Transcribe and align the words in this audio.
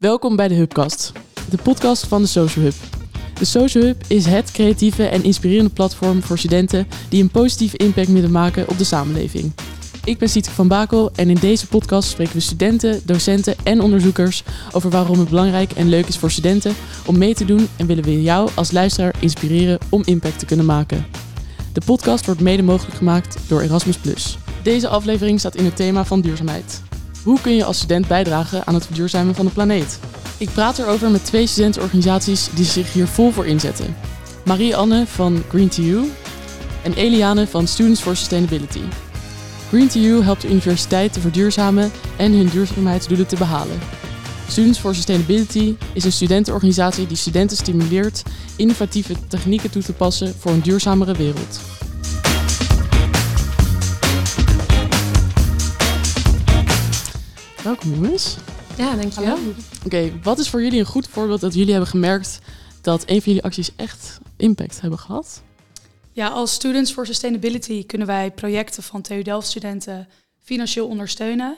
Welkom 0.00 0.36
bij 0.36 0.48
de 0.48 0.54
Hubcast, 0.54 1.12
de 1.50 1.56
podcast 1.62 2.06
van 2.06 2.22
de 2.22 2.28
Social 2.28 2.64
Hub. 2.64 2.74
De 3.34 3.44
Social 3.44 3.84
Hub 3.84 4.02
is 4.06 4.26
het 4.26 4.50
creatieve 4.52 5.04
en 5.04 5.24
inspirerende 5.24 5.70
platform 5.70 6.22
voor 6.22 6.38
studenten 6.38 6.86
die 7.08 7.22
een 7.22 7.30
positieve 7.30 7.76
impact 7.76 8.12
willen 8.12 8.30
maken 8.30 8.68
op 8.68 8.78
de 8.78 8.84
samenleving. 8.84 9.52
Ik 10.04 10.18
ben 10.18 10.28
Sietke 10.28 10.50
van 10.50 10.68
Bakel 10.68 11.10
en 11.14 11.30
in 11.30 11.36
deze 11.40 11.66
podcast 11.66 12.08
spreken 12.08 12.34
we 12.34 12.40
studenten, 12.40 13.00
docenten 13.04 13.54
en 13.62 13.80
onderzoekers 13.80 14.42
over 14.72 14.90
waarom 14.90 15.18
het 15.18 15.28
belangrijk 15.28 15.72
en 15.72 15.88
leuk 15.88 16.06
is 16.06 16.18
voor 16.18 16.30
studenten 16.30 16.74
om 17.06 17.18
mee 17.18 17.34
te 17.34 17.44
doen 17.44 17.68
en 17.76 17.86
willen 17.86 18.04
we 18.04 18.22
jou 18.22 18.50
als 18.54 18.70
luisteraar 18.70 19.14
inspireren 19.18 19.78
om 19.88 20.02
impact 20.04 20.38
te 20.38 20.46
kunnen 20.46 20.66
maken. 20.66 21.06
De 21.72 21.82
podcast 21.84 22.26
wordt 22.26 22.40
mede 22.40 22.62
mogelijk 22.62 22.96
gemaakt 22.96 23.38
door 23.48 23.60
Erasmus+. 23.60 23.98
Deze 24.62 24.88
aflevering 24.88 25.38
staat 25.38 25.56
in 25.56 25.64
het 25.64 25.76
thema 25.76 26.04
van 26.04 26.20
duurzaamheid. 26.20 26.82
Hoe 27.22 27.40
kun 27.40 27.54
je 27.54 27.64
als 27.64 27.76
student 27.76 28.06
bijdragen 28.06 28.66
aan 28.66 28.74
het 28.74 28.86
verduurzamen 28.86 29.34
van 29.34 29.46
de 29.46 29.52
planeet? 29.52 29.98
Ik 30.38 30.50
praat 30.52 30.78
erover 30.78 31.10
met 31.10 31.24
twee 31.24 31.46
studentenorganisaties 31.46 32.48
die 32.54 32.64
zich 32.64 32.92
hier 32.92 33.06
vol 33.06 33.30
voor 33.30 33.46
inzetten. 33.46 33.96
Marie-Anne 34.44 35.06
van 35.06 35.42
Green 35.48 35.68
to 35.68 35.82
You 35.82 36.10
en 36.82 36.92
Eliane 36.92 37.46
van 37.46 37.66
Students 37.66 38.00
for 38.00 38.16
Sustainability. 38.16 38.80
Green 39.68 39.88
to 39.88 40.00
You 40.00 40.22
helpt 40.22 40.42
de 40.42 40.50
universiteit 40.50 41.12
te 41.12 41.20
verduurzamen 41.20 41.90
en 42.16 42.32
hun 42.32 42.48
duurzaamheidsdoelen 42.48 43.26
te 43.26 43.36
behalen. 43.36 43.78
Students 44.48 44.78
for 44.78 44.94
Sustainability 44.94 45.76
is 45.92 46.04
een 46.04 46.12
studentenorganisatie 46.12 47.06
die 47.06 47.16
studenten 47.16 47.56
stimuleert 47.56 48.22
innovatieve 48.56 49.14
technieken 49.28 49.70
toe 49.70 49.82
te 49.82 49.92
passen 49.92 50.34
voor 50.38 50.52
een 50.52 50.62
duurzamere 50.62 51.12
wereld. 51.12 51.60
Welkom 57.64 57.94
jongens. 57.94 58.36
Ja, 58.76 58.96
dankjewel. 58.96 59.38
Oké, 59.84 60.12
wat 60.22 60.38
is 60.38 60.48
voor 60.48 60.62
jullie 60.62 60.78
een 60.78 60.86
goed 60.86 61.08
voorbeeld 61.08 61.40
dat 61.40 61.54
jullie 61.54 61.70
hebben 61.70 61.90
gemerkt 61.90 62.38
dat 62.80 63.00
een 63.00 63.22
van 63.22 63.32
jullie 63.32 63.42
acties 63.42 63.70
echt 63.76 64.18
impact 64.36 64.80
hebben 64.80 64.98
gehad? 64.98 65.42
Ja, 66.12 66.28
als 66.28 66.52
Students 66.52 66.92
for 66.92 67.06
Sustainability 67.06 67.86
kunnen 67.86 68.06
wij 68.06 68.30
projecten 68.30 68.82
van 68.82 69.02
TU 69.02 69.22
Delft 69.22 69.46
studenten 69.46 70.08
financieel 70.38 70.86
ondersteunen. 70.86 71.56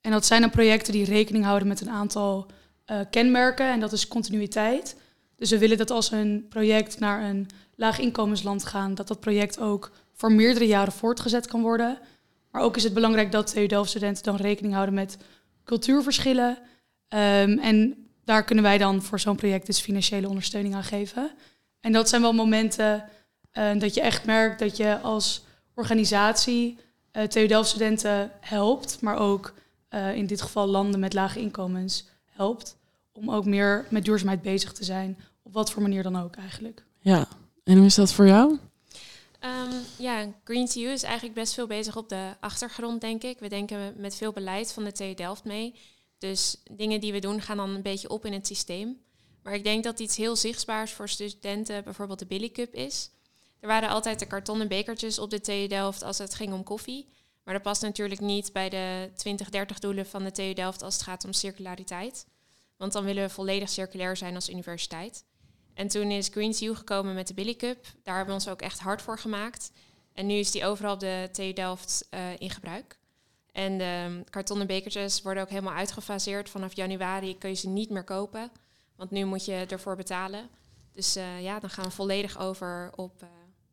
En 0.00 0.10
dat 0.10 0.26
zijn 0.26 0.40
dan 0.40 0.50
projecten 0.50 0.92
die 0.92 1.04
rekening 1.04 1.44
houden 1.44 1.68
met 1.68 1.80
een 1.80 1.90
aantal 1.90 2.46
uh, 2.86 3.00
kenmerken 3.10 3.66
en 3.66 3.80
dat 3.80 3.92
is 3.92 4.08
continuïteit. 4.08 4.96
Dus 5.36 5.50
we 5.50 5.58
willen 5.58 5.78
dat 5.78 5.90
als 5.90 6.10
een 6.10 6.46
project 6.48 6.98
naar 6.98 7.30
een 7.30 7.46
laag 7.76 7.98
inkomensland 7.98 8.64
gaat, 8.64 8.96
dat 8.96 9.08
dat 9.08 9.20
project 9.20 9.58
ook 9.60 9.90
voor 10.14 10.32
meerdere 10.32 10.66
jaren 10.66 10.92
voortgezet 10.92 11.46
kan 11.46 11.62
worden. 11.62 11.98
Maar 12.50 12.62
ook 12.62 12.76
is 12.76 12.84
het 12.84 12.94
belangrijk 12.94 13.32
dat 13.32 13.52
TU 13.52 13.66
Delft 13.66 13.90
studenten 13.90 14.22
dan 14.22 14.36
rekening 14.36 14.74
houden 14.74 14.94
met 14.94 15.16
cultuurverschillen. 15.64 16.58
Um, 17.08 17.58
en 17.58 18.08
daar 18.24 18.44
kunnen 18.44 18.64
wij 18.64 18.78
dan 18.78 19.02
voor 19.02 19.20
zo'n 19.20 19.36
project 19.36 19.66
dus 19.66 19.80
financiële 19.80 20.28
ondersteuning 20.28 20.74
aan 20.74 20.84
geven. 20.84 21.30
En 21.80 21.92
dat 21.92 22.08
zijn 22.08 22.22
wel 22.22 22.32
momenten 22.32 23.04
uh, 23.52 23.78
dat 23.78 23.94
je 23.94 24.00
echt 24.00 24.24
merkt 24.24 24.58
dat 24.58 24.76
je 24.76 25.00
als 25.00 25.44
organisatie 25.74 26.78
uh, 27.12 27.22
TU 27.22 27.46
Delft 27.46 27.68
studenten 27.68 28.30
helpt, 28.40 29.00
maar 29.00 29.16
ook 29.16 29.54
uh, 29.90 30.14
in 30.14 30.26
dit 30.26 30.42
geval 30.42 30.66
landen 30.66 31.00
met 31.00 31.12
lage 31.12 31.40
inkomens 31.40 32.08
helpt. 32.30 32.76
Om 33.12 33.30
ook 33.30 33.44
meer 33.44 33.86
met 33.90 34.04
duurzaamheid 34.04 34.42
bezig 34.42 34.72
te 34.72 34.84
zijn, 34.84 35.18
op 35.42 35.52
wat 35.54 35.70
voor 35.70 35.82
manier 35.82 36.02
dan 36.02 36.16
ook 36.16 36.36
eigenlijk. 36.36 36.84
Ja, 37.00 37.28
en 37.64 37.76
hoe 37.76 37.86
is 37.86 37.94
dat 37.94 38.12
voor 38.12 38.26
jou? 38.26 38.58
Um, 39.44 39.84
ja, 39.98 40.32
Green 40.44 40.66
to 40.66 40.80
You 40.80 40.92
is 40.92 41.02
eigenlijk 41.02 41.34
best 41.34 41.54
veel 41.54 41.66
bezig 41.66 41.96
op 41.96 42.08
de 42.08 42.36
achtergrond, 42.40 43.00
denk 43.00 43.22
ik. 43.22 43.38
We 43.38 43.48
denken 43.48 43.94
met 43.96 44.16
veel 44.16 44.32
beleid 44.32 44.72
van 44.72 44.84
de 44.84 44.92
TU 44.92 45.14
Delft 45.14 45.44
mee. 45.44 45.74
Dus 46.18 46.56
dingen 46.70 47.00
die 47.00 47.12
we 47.12 47.18
doen 47.18 47.40
gaan 47.40 47.56
dan 47.56 47.70
een 47.70 47.82
beetje 47.82 48.08
op 48.08 48.24
in 48.24 48.32
het 48.32 48.46
systeem. 48.46 49.00
Maar 49.42 49.54
ik 49.54 49.64
denk 49.64 49.84
dat 49.84 50.00
iets 50.00 50.16
heel 50.16 50.36
zichtbaars 50.36 50.92
voor 50.92 51.08
studenten 51.08 51.84
bijvoorbeeld 51.84 52.18
de 52.18 52.26
Billy 52.26 52.50
Cup 52.50 52.74
is. 52.74 53.10
Er 53.60 53.68
waren 53.68 53.88
altijd 53.88 54.18
de 54.18 54.26
kartonnen 54.26 54.68
bekertjes 54.68 55.18
op 55.18 55.30
de 55.30 55.40
TU 55.40 55.66
Delft 55.66 56.02
als 56.02 56.18
het 56.18 56.34
ging 56.34 56.52
om 56.52 56.62
koffie. 56.62 57.08
Maar 57.42 57.54
dat 57.54 57.62
past 57.62 57.82
natuurlijk 57.82 58.20
niet 58.20 58.52
bij 58.52 58.68
de 58.68 59.10
2030 59.14 59.78
doelen 59.78 60.06
van 60.06 60.24
de 60.24 60.30
TU 60.30 60.52
Delft 60.52 60.82
als 60.82 60.94
het 60.94 61.02
gaat 61.02 61.24
om 61.24 61.32
circulariteit. 61.32 62.26
Want 62.76 62.92
dan 62.92 63.04
willen 63.04 63.22
we 63.22 63.30
volledig 63.30 63.68
circulair 63.68 64.16
zijn 64.16 64.34
als 64.34 64.48
universiteit. 64.48 65.24
En 65.74 65.88
toen 65.88 66.10
is 66.10 66.28
Green 66.28 66.50
You 66.50 66.76
gekomen 66.76 67.14
met 67.14 67.28
de 67.28 67.34
Billy 67.34 67.54
Cup. 67.54 67.84
Daar 68.02 68.16
hebben 68.16 68.34
we 68.34 68.40
ons 68.40 68.48
ook 68.48 68.62
echt 68.62 68.78
hard 68.78 69.02
voor 69.02 69.18
gemaakt. 69.18 69.72
En 70.12 70.26
nu 70.26 70.34
is 70.34 70.50
die 70.50 70.64
overal 70.64 70.94
op 70.94 71.00
de 71.00 71.28
TU 71.32 71.52
Delft 71.52 72.08
uh, 72.10 72.20
in 72.38 72.50
gebruik. 72.50 72.98
En 73.52 73.78
de 73.78 74.24
kartonnen 74.30 74.66
bekertjes 74.66 75.22
worden 75.22 75.42
ook 75.42 75.48
helemaal 75.48 75.74
uitgefaseerd. 75.74 76.48
Vanaf 76.48 76.76
januari 76.76 77.38
kun 77.38 77.48
je 77.48 77.56
ze 77.56 77.68
niet 77.68 77.90
meer 77.90 78.04
kopen. 78.04 78.50
Want 78.96 79.10
nu 79.10 79.24
moet 79.24 79.44
je 79.44 79.66
ervoor 79.68 79.96
betalen. 79.96 80.48
Dus 80.92 81.16
uh, 81.16 81.42
ja, 81.42 81.60
dan 81.60 81.70
gaan 81.70 81.84
we 81.84 81.90
volledig 81.90 82.38
over 82.38 82.92
op 82.94 83.22
uh, 83.22 83.28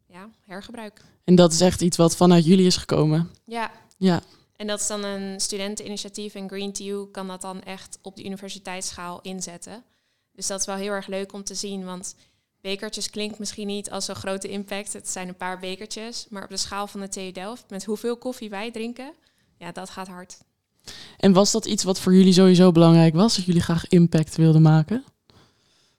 ja, 0.08 0.30
hergebruik. 0.46 1.02
En 1.24 1.36
dat 1.36 1.54
is 1.54 1.62
echt 1.62 1.82
iets 1.82 1.98
wat 1.98 2.16
vanuit 2.16 2.46
jullie 2.46 2.66
is 2.66 2.78
gekomen? 2.78 3.32
Ja. 3.46 3.72
Ja. 3.98 4.22
En 4.56 4.68
dat 4.68 4.80
is 4.80 4.88
dan 4.88 5.04
een 5.04 5.40
studenteninitiatief 5.40 6.36
en 6.36 6.50
Green 6.50 6.72
You 6.72 7.12
kan 7.12 7.28
dat 7.28 7.42
dan 7.42 7.64
echt 7.64 8.00
op 8.02 8.16
de 8.16 8.26
universiteitsschaal 8.26 9.22
inzetten. 9.22 9.84
Dus 10.34 10.48
dat 10.48 10.60
is 10.60 10.66
wel 10.66 10.76
heel 10.76 10.92
erg 10.92 11.08
leuk 11.08 11.34
om 11.34 11.44
te 11.44 11.56
zien, 11.56 11.86
want 11.86 12.16
bekertjes 12.62 13.10
klinkt 13.10 13.40
misschien 13.40 13.68
niet 13.68 13.92
als 13.92 14.06
zo'n 14.06 14.16
grote 14.16 14.48
impact. 14.48 14.94
Het 14.94 15.10
zijn 15.10 15.28
een 15.28 15.36
paar 15.36 15.60
bekertjes, 15.60 16.26
maar 16.30 16.44
op 16.44 16.50
de 16.50 16.58
schaal 16.58 16.88
van 16.88 17.00
de 17.00 17.10
TU 17.10 17.32
Delft, 17.32 17.64
met 17.70 17.86
hoeveel 17.86 18.18
koffie 18.18 18.50
wij 18.50 18.72
drinken, 18.72 19.14
ja, 19.58 19.72
dat 19.72 19.90
gaat 19.90 20.08
hard. 20.08 20.38
En 21.18 21.34
was 21.34 21.52
dat 21.52 21.66
iets 21.66 21.84
wat 21.84 22.00
voor 22.00 22.14
jullie 22.14 22.34
sowieso 22.34 22.72
belangrijk 22.72 23.14
was, 23.14 23.36
dat 23.36 23.46
jullie 23.46 23.62
graag 23.62 23.88
impact 23.88 24.36
wilden 24.36 24.62
maken? 24.62 25.04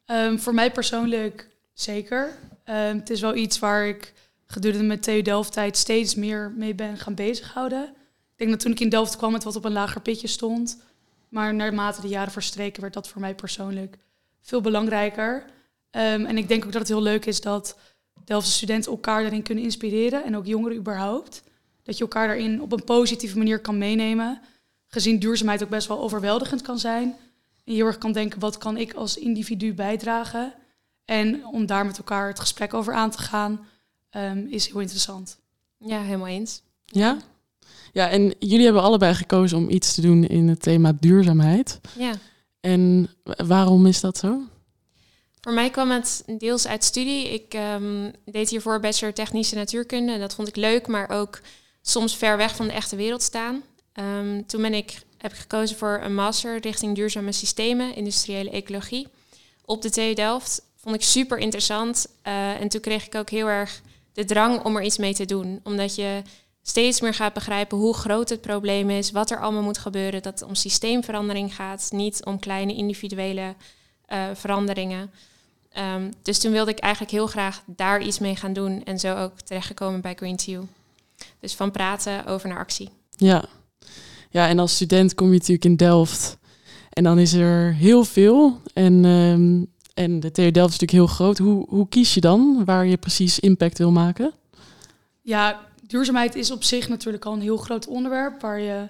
Um, 0.06 0.38
voor 0.38 0.54
mij 0.54 0.72
persoonlijk 0.72 1.48
zeker. 1.74 2.38
Um, 2.64 2.98
het 2.98 3.10
is 3.10 3.20
wel 3.20 3.34
iets 3.34 3.58
waar 3.58 3.86
ik 3.86 4.12
gedurende 4.46 4.86
mijn 4.86 5.00
TU 5.00 5.22
Delft 5.22 5.52
tijd 5.52 5.76
steeds 5.76 6.14
meer 6.14 6.52
mee 6.56 6.74
ben 6.74 6.98
gaan 6.98 7.14
bezighouden. 7.14 7.84
Ik 8.32 8.38
denk 8.38 8.50
dat 8.50 8.60
toen 8.60 8.72
ik 8.72 8.80
in 8.80 8.88
Delft 8.88 9.16
kwam 9.16 9.34
het 9.34 9.44
wat 9.44 9.56
op 9.56 9.64
een 9.64 9.72
lager 9.72 10.00
pitje 10.00 10.26
stond. 10.26 10.78
Maar 11.28 11.54
naarmate 11.54 12.00
de 12.00 12.08
jaren 12.08 12.32
verstreken 12.32 12.80
werd 12.80 12.94
dat 12.94 13.08
voor 13.08 13.20
mij 13.20 13.34
persoonlijk 13.34 13.98
veel 14.42 14.60
belangrijker. 14.60 15.44
Um, 15.90 16.26
en 16.26 16.36
ik 16.36 16.48
denk 16.48 16.64
ook 16.64 16.72
dat 16.72 16.80
het 16.80 16.90
heel 16.90 17.02
leuk 17.02 17.26
is 17.26 17.40
dat 17.40 17.76
Delftse 18.24 18.52
studenten 18.52 18.90
elkaar 18.90 19.22
daarin 19.22 19.42
kunnen 19.42 19.64
inspireren. 19.64 20.24
En 20.24 20.36
ook 20.36 20.46
jongeren 20.46 20.76
überhaupt. 20.76 21.42
Dat 21.82 21.96
je 21.96 22.02
elkaar 22.02 22.26
daarin 22.26 22.62
op 22.62 22.72
een 22.72 22.84
positieve 22.84 23.38
manier 23.38 23.58
kan 23.58 23.78
meenemen. 23.78 24.40
Gezien 24.86 25.18
duurzaamheid 25.18 25.62
ook 25.62 25.68
best 25.68 25.88
wel 25.88 26.00
overweldigend 26.00 26.62
kan 26.62 26.78
zijn. 26.78 27.16
En 27.64 27.72
je 27.72 27.74
heel 27.74 27.86
erg 27.86 27.98
kan 27.98 28.12
denken, 28.12 28.40
wat 28.40 28.58
kan 28.58 28.76
ik 28.76 28.92
als 28.92 29.16
individu 29.16 29.74
bijdragen? 29.74 30.54
En 31.04 31.46
om 31.46 31.66
daar 31.66 31.86
met 31.86 31.98
elkaar 31.98 32.28
het 32.28 32.40
gesprek 32.40 32.74
over 32.74 32.94
aan 32.94 33.10
te 33.10 33.18
gaan, 33.18 33.66
um, 34.10 34.46
is 34.50 34.66
heel 34.66 34.80
interessant. 34.80 35.38
Ja, 35.78 36.00
helemaal 36.00 36.26
eens. 36.26 36.62
Ja? 36.84 37.16
Ja, 37.92 38.08
en 38.08 38.34
jullie 38.38 38.64
hebben 38.64 38.82
allebei 38.82 39.14
gekozen 39.14 39.58
om 39.58 39.70
iets 39.70 39.94
te 39.94 40.00
doen 40.00 40.24
in 40.24 40.48
het 40.48 40.62
thema 40.62 40.92
duurzaamheid. 41.00 41.80
Ja. 41.98 42.14
En 42.62 43.10
waarom 43.24 43.86
is 43.86 44.00
dat 44.00 44.18
zo? 44.18 44.40
Voor 45.40 45.52
mij 45.52 45.70
kwam 45.70 45.90
het 45.90 46.24
deels 46.38 46.66
uit 46.66 46.84
studie. 46.84 47.28
Ik 47.28 47.54
um, 47.54 48.12
deed 48.24 48.50
hiervoor 48.50 48.80
bachelor 48.80 49.14
technische 49.14 49.54
natuurkunde 49.54 50.12
en 50.12 50.20
dat 50.20 50.34
vond 50.34 50.48
ik 50.48 50.56
leuk, 50.56 50.86
maar 50.86 51.10
ook 51.10 51.40
soms 51.80 52.16
ver 52.16 52.36
weg 52.36 52.56
van 52.56 52.66
de 52.66 52.72
echte 52.72 52.96
wereld 52.96 53.22
staan. 53.22 53.62
Um, 53.94 54.46
toen 54.46 54.62
ben 54.62 54.74
ik, 54.74 55.02
heb 55.18 55.32
ik 55.32 55.38
gekozen 55.38 55.76
voor 55.76 56.00
een 56.02 56.14
master 56.14 56.60
richting 56.60 56.94
duurzame 56.94 57.32
systemen, 57.32 57.94
industriële 57.94 58.50
ecologie, 58.50 59.08
op 59.64 59.82
de 59.82 59.90
TU 59.90 60.14
Delft. 60.14 60.62
Vond 60.76 60.94
ik 60.94 61.02
super 61.02 61.38
interessant 61.38 62.06
uh, 62.26 62.60
en 62.60 62.68
toen 62.68 62.80
kreeg 62.80 63.06
ik 63.06 63.14
ook 63.14 63.30
heel 63.30 63.46
erg 63.46 63.82
de 64.12 64.24
drang 64.24 64.64
om 64.64 64.76
er 64.76 64.82
iets 64.82 64.98
mee 64.98 65.14
te 65.14 65.24
doen, 65.24 65.60
omdat 65.62 65.94
je 65.94 66.22
steeds 66.62 67.00
meer 67.00 67.14
gaat 67.14 67.32
begrijpen 67.32 67.78
hoe 67.78 67.94
groot 67.94 68.28
het 68.28 68.40
probleem 68.40 68.90
is, 68.90 69.10
wat 69.10 69.30
er 69.30 69.40
allemaal 69.40 69.62
moet 69.62 69.78
gebeuren, 69.78 70.22
dat 70.22 70.40
het 70.40 70.48
om 70.48 70.54
systeemverandering 70.54 71.54
gaat, 71.54 71.88
niet 71.92 72.24
om 72.24 72.38
kleine 72.38 72.74
individuele 72.74 73.54
uh, 74.08 74.24
veranderingen. 74.34 75.10
Um, 75.94 76.10
dus 76.22 76.38
toen 76.38 76.52
wilde 76.52 76.70
ik 76.70 76.78
eigenlijk 76.78 77.12
heel 77.12 77.26
graag 77.26 77.62
daar 77.66 78.02
iets 78.02 78.18
mee 78.18 78.36
gaan 78.36 78.52
doen 78.52 78.84
en 78.84 78.98
zo 78.98 79.16
ook 79.16 79.40
terechtgekomen 79.40 80.00
bij 80.00 80.14
Green 80.14 80.36
to 80.36 80.52
You. 80.52 80.66
Dus 81.40 81.54
van 81.54 81.70
praten 81.70 82.26
over 82.26 82.48
naar 82.48 82.58
actie. 82.58 82.88
Ja. 83.16 83.44
ja, 84.30 84.48
en 84.48 84.58
als 84.58 84.74
student 84.74 85.14
kom 85.14 85.26
je 85.26 85.32
natuurlijk 85.32 85.64
in 85.64 85.76
Delft 85.76 86.38
en 86.90 87.04
dan 87.04 87.18
is 87.18 87.32
er 87.32 87.74
heel 87.74 88.04
veel 88.04 88.60
en, 88.74 89.04
um, 89.04 89.66
en 89.94 90.20
de 90.20 90.30
TU 90.30 90.50
Delft 90.50 90.74
is 90.74 90.80
natuurlijk 90.80 90.92
heel 90.92 91.06
groot. 91.16 91.38
Hoe, 91.38 91.66
hoe 91.68 91.88
kies 91.88 92.14
je 92.14 92.20
dan 92.20 92.62
waar 92.64 92.86
je 92.86 92.96
precies 92.96 93.38
impact 93.38 93.78
wil 93.78 93.90
maken? 93.90 94.32
Ja, 95.22 95.60
duurzaamheid 95.92 96.34
is 96.34 96.50
op 96.50 96.64
zich 96.64 96.88
natuurlijk 96.88 97.24
al 97.24 97.32
een 97.32 97.40
heel 97.40 97.56
groot 97.56 97.86
onderwerp 97.86 98.40
waar 98.40 98.60
je 98.60 98.88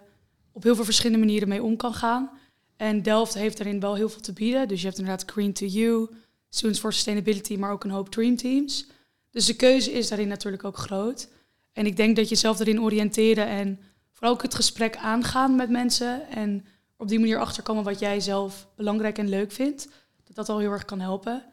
op 0.53 0.63
heel 0.63 0.75
veel 0.75 0.85
verschillende 0.85 1.25
manieren 1.25 1.49
mee 1.49 1.63
om 1.63 1.77
kan 1.77 1.95
gaan. 1.95 2.31
En 2.77 3.03
Delft 3.03 3.35
heeft 3.35 3.57
daarin 3.57 3.81
wel 3.81 3.95
heel 3.95 4.09
veel 4.09 4.21
te 4.21 4.33
bieden. 4.33 4.69
Dus 4.69 4.81
je 4.81 4.87
hebt 4.87 4.99
inderdaad 4.99 5.31
Green 5.31 5.53
to 5.53 5.67
You, 5.67 6.09
Students 6.49 6.81
for 6.81 6.93
Sustainability, 6.93 7.57
maar 7.57 7.73
ook 7.73 7.85
een 7.85 7.91
hoop 7.91 8.09
Dream 8.09 8.37
Teams. 8.37 8.87
Dus 9.31 9.47
de 9.47 9.55
keuze 9.55 9.93
is 9.93 10.09
daarin 10.09 10.29
natuurlijk 10.29 10.65
ook 10.65 10.77
groot. 10.77 11.29
En 11.73 11.87
ik 11.87 11.97
denk 11.97 12.17
dat 12.17 12.29
je 12.29 12.35
zelf 12.35 12.61
erin 12.61 12.83
oriënteren 12.83 13.47
en 13.47 13.81
vooral 14.13 14.33
ook 14.33 14.43
het 14.43 14.55
gesprek 14.55 14.97
aangaan 14.97 15.57
met 15.57 15.71
mensen 15.71 16.29
en 16.29 16.67
op 16.97 17.09
die 17.09 17.19
manier 17.19 17.39
achterkomen 17.39 17.85
wat 17.85 17.99
jij 17.99 18.21
zelf 18.21 18.69
belangrijk 18.77 19.19
en 19.19 19.29
leuk 19.29 19.53
vindt. 19.53 19.89
Dat 20.25 20.37
dat 20.37 20.49
al 20.49 20.59
heel 20.59 20.71
erg 20.71 20.85
kan 20.85 21.01
helpen. 21.01 21.45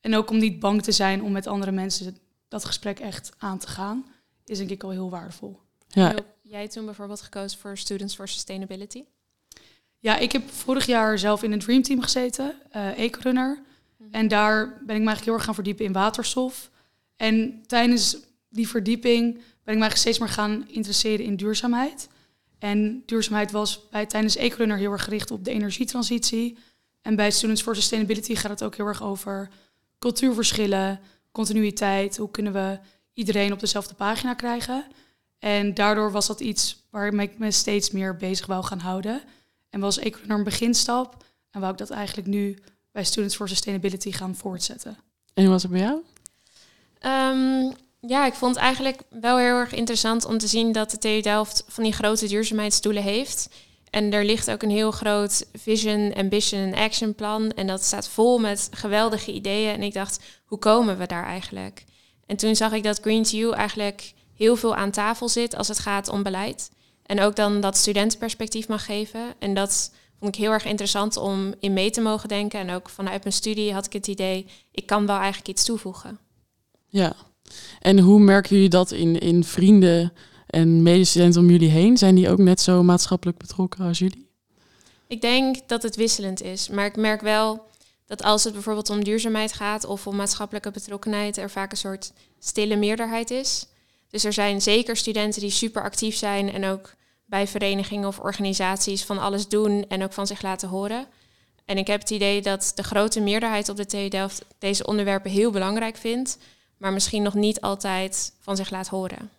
En 0.00 0.14
ook 0.14 0.30
om 0.30 0.38
niet 0.38 0.60
bang 0.60 0.82
te 0.82 0.92
zijn 0.92 1.22
om 1.22 1.32
met 1.32 1.46
andere 1.46 1.72
mensen 1.72 2.16
dat 2.48 2.64
gesprek 2.64 3.00
echt 3.00 3.32
aan 3.38 3.58
te 3.58 3.66
gaan, 3.66 4.06
is 4.44 4.58
denk 4.58 4.70
ik 4.70 4.82
al 4.82 4.90
heel 4.90 5.10
waardevol. 5.10 5.60
Ja. 5.88 6.08
Heb 6.08 6.26
jij 6.42 6.68
toen 6.68 6.84
bijvoorbeeld 6.84 7.20
gekozen 7.20 7.58
voor 7.58 7.78
Students 7.78 8.14
for 8.14 8.28
Sustainability? 8.28 9.04
Ja, 9.98 10.16
ik 10.16 10.32
heb 10.32 10.50
vorig 10.50 10.86
jaar 10.86 11.18
zelf 11.18 11.42
in 11.42 11.52
een 11.52 11.58
Dream 11.58 11.82
Team 11.82 12.00
gezeten, 12.02 12.54
uh, 12.76 12.98
Eco-runner. 12.98 13.62
Mhm. 13.96 14.08
En 14.10 14.28
daar 14.28 14.66
ben 14.66 14.74
ik 14.76 14.86
me 14.86 14.92
eigenlijk 14.92 15.24
heel 15.24 15.34
erg 15.34 15.44
gaan 15.44 15.54
verdiepen 15.54 15.84
in 15.84 15.92
waterstof. 15.92 16.70
En 17.16 17.62
tijdens 17.66 18.16
die 18.48 18.68
verdieping 18.68 19.34
ben 19.34 19.74
ik 19.74 19.80
me 19.80 19.86
eigenlijk 19.88 19.96
steeds 19.96 20.18
meer 20.18 20.28
gaan 20.28 20.68
interesseren 20.68 21.24
in 21.24 21.36
duurzaamheid. 21.36 22.08
En 22.58 23.02
duurzaamheid 23.06 23.50
was 23.50 23.88
bij, 23.90 24.06
tijdens 24.06 24.36
Ecorunner 24.36 24.76
heel 24.76 24.92
erg 24.92 25.04
gericht 25.04 25.30
op 25.30 25.44
de 25.44 25.50
energietransitie. 25.50 26.58
En 27.00 27.16
bij 27.16 27.30
Students 27.30 27.62
for 27.62 27.74
Sustainability 27.74 28.34
gaat 28.34 28.50
het 28.50 28.64
ook 28.64 28.76
heel 28.76 28.86
erg 28.86 29.02
over 29.02 29.48
cultuurverschillen, 29.98 31.00
continuïteit. 31.32 32.16
Hoe 32.16 32.30
kunnen 32.30 32.52
we 32.52 32.78
iedereen 33.14 33.52
op 33.52 33.60
dezelfde 33.60 33.94
pagina 33.94 34.34
krijgen? 34.34 34.84
En 35.38 35.74
daardoor 35.74 36.12
was 36.12 36.26
dat 36.26 36.40
iets 36.40 36.86
waarmee 36.90 37.26
ik 37.26 37.38
me 37.38 37.50
steeds 37.50 37.90
meer 37.90 38.16
bezig 38.16 38.46
wou 38.46 38.64
gaan 38.64 38.78
houden. 38.78 39.22
En 39.70 39.80
was 39.80 40.00
een 40.26 40.44
beginstap. 40.44 41.24
En 41.50 41.60
wou 41.60 41.72
ik 41.72 41.78
dat 41.78 41.90
eigenlijk 41.90 42.28
nu 42.28 42.58
bij 42.92 43.04
Students 43.04 43.36
for 43.36 43.48
Sustainability 43.48 44.12
gaan 44.12 44.34
voortzetten. 44.34 44.96
En 45.34 45.42
hoe 45.42 45.52
was 45.52 45.62
het 45.62 45.70
bij 45.70 45.80
jou? 45.80 46.02
Ehm, 46.98 47.72
ja, 48.00 48.26
ik 48.26 48.34
vond 48.34 48.54
het 48.54 48.64
eigenlijk 48.64 49.02
wel 49.20 49.38
heel 49.38 49.56
erg 49.56 49.72
interessant 49.72 50.24
om 50.24 50.38
te 50.38 50.46
zien 50.46 50.72
dat 50.72 50.90
de 50.90 50.98
TU 50.98 51.20
Delft 51.20 51.64
van 51.66 51.84
die 51.84 51.92
grote 51.92 52.26
duurzaamheidsdoelen 52.26 53.02
heeft. 53.02 53.48
En 53.90 54.12
er 54.12 54.24
ligt 54.24 54.50
ook 54.50 54.62
een 54.62 54.70
heel 54.70 54.90
groot 54.90 55.46
vision, 55.52 56.14
ambition 56.14 56.60
en 56.60 56.74
action 56.74 57.14
plan. 57.14 57.50
En 57.50 57.66
dat 57.66 57.84
staat 57.84 58.08
vol 58.08 58.38
met 58.38 58.68
geweldige 58.70 59.32
ideeën. 59.32 59.74
En 59.74 59.82
ik 59.82 59.92
dacht, 59.92 60.20
hoe 60.44 60.58
komen 60.58 60.98
we 60.98 61.06
daar 61.06 61.24
eigenlijk? 61.24 61.84
En 62.32 62.38
toen 62.38 62.56
zag 62.56 62.72
ik 62.72 62.82
dat 62.82 63.00
Green 63.00 63.22
You 63.22 63.54
eigenlijk 63.54 64.12
heel 64.34 64.56
veel 64.56 64.74
aan 64.76 64.90
tafel 64.90 65.28
zit 65.28 65.56
als 65.56 65.68
het 65.68 65.78
gaat 65.78 66.08
om 66.08 66.22
beleid. 66.22 66.70
En 67.06 67.20
ook 67.20 67.36
dan 67.36 67.60
dat 67.60 67.76
studentenperspectief 67.76 68.68
mag 68.68 68.84
geven. 68.84 69.20
En 69.38 69.54
dat 69.54 69.92
vond 70.18 70.34
ik 70.34 70.40
heel 70.40 70.50
erg 70.50 70.64
interessant 70.64 71.16
om 71.16 71.54
in 71.60 71.72
mee 71.72 71.90
te 71.90 72.00
mogen 72.00 72.28
denken. 72.28 72.60
En 72.60 72.70
ook 72.70 72.88
vanuit 72.88 73.22
mijn 73.22 73.34
studie 73.34 73.72
had 73.72 73.86
ik 73.86 73.92
het 73.92 74.06
idee, 74.06 74.46
ik 74.70 74.86
kan 74.86 75.06
wel 75.06 75.16
eigenlijk 75.16 75.48
iets 75.48 75.64
toevoegen. 75.64 76.18
Ja, 76.86 77.12
en 77.80 77.98
hoe 77.98 78.20
merken 78.20 78.54
jullie 78.54 78.70
dat 78.70 78.90
in, 78.90 79.18
in 79.20 79.44
vrienden 79.44 80.12
en 80.46 80.82
medestudenten 80.82 81.40
om 81.40 81.50
jullie 81.50 81.70
heen? 81.70 81.96
Zijn 81.96 82.14
die 82.14 82.30
ook 82.30 82.38
net 82.38 82.60
zo 82.60 82.82
maatschappelijk 82.82 83.38
betrokken 83.38 83.84
als 83.84 83.98
jullie? 83.98 84.30
Ik 85.06 85.20
denk 85.20 85.68
dat 85.68 85.82
het 85.82 85.96
wisselend 85.96 86.42
is. 86.42 86.68
Maar 86.68 86.86
ik 86.86 86.96
merk 86.96 87.20
wel 87.20 87.70
dat 88.06 88.22
als 88.22 88.44
het 88.44 88.52
bijvoorbeeld 88.52 88.90
om 88.90 89.04
duurzaamheid 89.04 89.52
gaat 89.52 89.84
of 89.84 90.06
om 90.06 90.16
maatschappelijke 90.16 90.70
betrokkenheid, 90.70 91.36
er 91.36 91.50
vaak 91.50 91.70
een 91.70 91.76
soort 91.76 92.12
stille 92.38 92.76
meerderheid 92.76 93.30
is. 93.30 93.66
Dus 94.08 94.24
er 94.24 94.32
zijn 94.32 94.62
zeker 94.62 94.96
studenten 94.96 95.40
die 95.40 95.50
super 95.50 95.82
actief 95.82 96.16
zijn 96.16 96.52
en 96.52 96.64
ook 96.64 96.94
bij 97.24 97.46
verenigingen 97.46 98.08
of 98.08 98.18
organisaties 98.18 99.04
van 99.04 99.18
alles 99.18 99.48
doen 99.48 99.84
en 99.88 100.02
ook 100.02 100.12
van 100.12 100.26
zich 100.26 100.42
laten 100.42 100.68
horen. 100.68 101.06
En 101.64 101.78
ik 101.78 101.86
heb 101.86 102.00
het 102.00 102.10
idee 102.10 102.42
dat 102.42 102.72
de 102.74 102.82
grote 102.82 103.20
meerderheid 103.20 103.68
op 103.68 103.76
de 103.76 103.86
TU 103.86 104.08
Delft 104.08 104.44
deze 104.58 104.86
onderwerpen 104.86 105.30
heel 105.30 105.50
belangrijk 105.50 105.96
vindt, 105.96 106.38
maar 106.76 106.92
misschien 106.92 107.22
nog 107.22 107.34
niet 107.34 107.60
altijd 107.60 108.32
van 108.40 108.56
zich 108.56 108.70
laat 108.70 108.88
horen. 108.88 109.30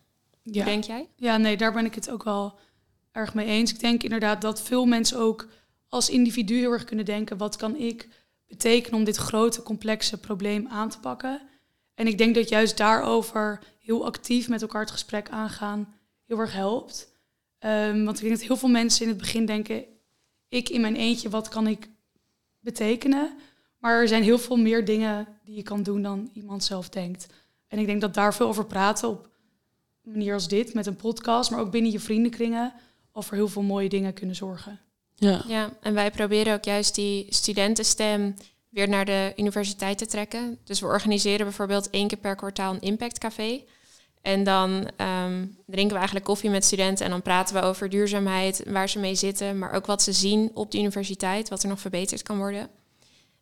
Ja. 0.44 0.66
denk 0.66 0.84
jij? 0.84 1.08
Ja, 1.16 1.38
nee, 1.38 1.58
daar 1.58 1.74
ben 1.74 1.86
ik 1.86 1.96
het 1.96 2.10
ook 2.10 2.24
wel 2.24 2.60
erg 3.12 3.34
mee 3.34 3.46
eens. 3.46 3.72
Ik 3.72 3.80
denk 3.80 4.04
inderdaad 4.04 4.42
dat 4.42 4.62
veel 4.62 4.86
mensen 4.86 5.20
ook 5.20 5.48
als 5.90 6.10
individu 6.10 6.58
heel 6.58 6.72
erg 6.72 6.84
kunnen 6.84 7.06
denken: 7.06 7.38
wat 7.38 7.56
kan 7.56 7.76
ik 7.76 8.10
betekenen 8.54 9.00
om 9.00 9.06
dit 9.06 9.16
grote, 9.16 9.64
complexe 9.64 10.20
probleem 10.20 10.68
aan 10.68 10.90
te 10.90 11.00
pakken? 11.00 11.42
En 11.96 12.08
ik 12.08 12.18
denk 12.18 12.36
dat 12.36 12.50
juist 12.50 12.78
daarover 12.78 13.60
heel 13.80 14.06
actief 14.06 14.50
met 14.50 14.62
elkaar 14.62 14.82
het 14.82 14.92
gesprek 14.92 15.30
aangaan 15.30 15.94
heel 16.26 16.40
erg 16.40 16.54
helpt. 16.54 17.12
Um, 17.60 18.06
want 18.06 18.18
ik 18.18 18.24
denk 18.24 18.38
dat 18.38 18.48
heel 18.48 18.58
veel 18.58 18.70
mensen 18.70 19.02
in 19.02 19.10
het 19.10 19.18
begin 19.18 19.46
denken: 19.46 19.84
ik 20.50 20.70
in 20.70 20.82
mijn 20.82 20.96
eentje, 20.96 21.30
wat 21.30 21.48
kan 21.48 21.68
ik 21.68 21.90
betekenen? 22.60 23.36
Maar 23.78 24.02
er 24.02 24.08
zijn 24.08 24.24
heel 24.24 24.40
veel 24.40 24.58
meer 24.58 24.86
dingen 24.86 25.28
die 25.44 25.56
je 25.56 25.64
kan 25.64 25.84
doen 25.84 26.02
dan 26.02 26.30
iemand 26.34 26.64
zelf 26.64 26.90
denkt. 26.90 27.28
En 27.68 27.80
ik 27.80 27.86
denk 27.86 28.02
dat 28.02 28.14
daar 28.14 28.34
veel 28.34 28.48
over 28.48 28.66
praten 28.66 29.10
op 29.10 29.30
een 30.04 30.12
manier 30.12 30.34
als 30.34 30.48
dit, 30.48 30.74
met 30.74 30.86
een 30.86 30.96
podcast, 30.96 31.52
maar 31.52 31.60
ook 31.60 31.72
binnen 31.72 31.92
je 31.92 32.00
vriendenkringen, 32.00 32.74
voor 33.14 33.38
heel 33.38 33.48
veel 33.48 33.62
mooie 33.62 33.90
dingen 33.90 34.14
kunnen 34.14 34.36
zorgen. 34.36 34.80
Ja. 35.24 35.44
ja, 35.48 35.74
en 35.82 35.94
wij 35.94 36.12
proberen 36.12 36.54
ook 36.54 36.64
juist 36.64 36.96
die 36.96 37.26
studentenstem 37.30 38.36
weer 38.70 38.90
naar 38.90 39.06
de 39.06 39.34
universiteit 39.36 39.98
te 39.98 40.06
trekken. 40.06 40.58
Dus 40.64 40.80
we 40.80 40.86
organiseren 40.86 41.46
bijvoorbeeld 41.46 41.90
één 41.90 42.08
keer 42.08 42.18
per 42.18 42.36
kwartaal 42.36 42.74
een 42.74 42.82
impactcafé. 42.82 43.64
En 44.22 44.44
dan 44.44 44.72
um, 45.26 45.58
drinken 45.66 45.92
we 45.92 45.96
eigenlijk 45.96 46.26
koffie 46.26 46.50
met 46.50 46.66
studenten 46.66 47.06
en 47.06 47.12
dan 47.12 47.22
praten 47.22 47.56
we 47.56 47.62
over 47.62 47.90
duurzaamheid, 47.90 48.64
waar 48.68 48.90
ze 48.90 49.00
mee 49.00 49.16
zitten, 49.16 49.58
maar 49.58 49.74
ook 49.74 49.86
wat 49.86 50.02
ze 50.02 50.12
zien 50.12 50.52
op 50.54 50.72
de 50.72 50.78
universiteit, 50.78 51.50
wat 51.50 51.64
er 51.64 51.70
nog 51.70 51.80
verbeterd 51.80 52.24
kan 52.24 52.38
worden. 52.38 52.70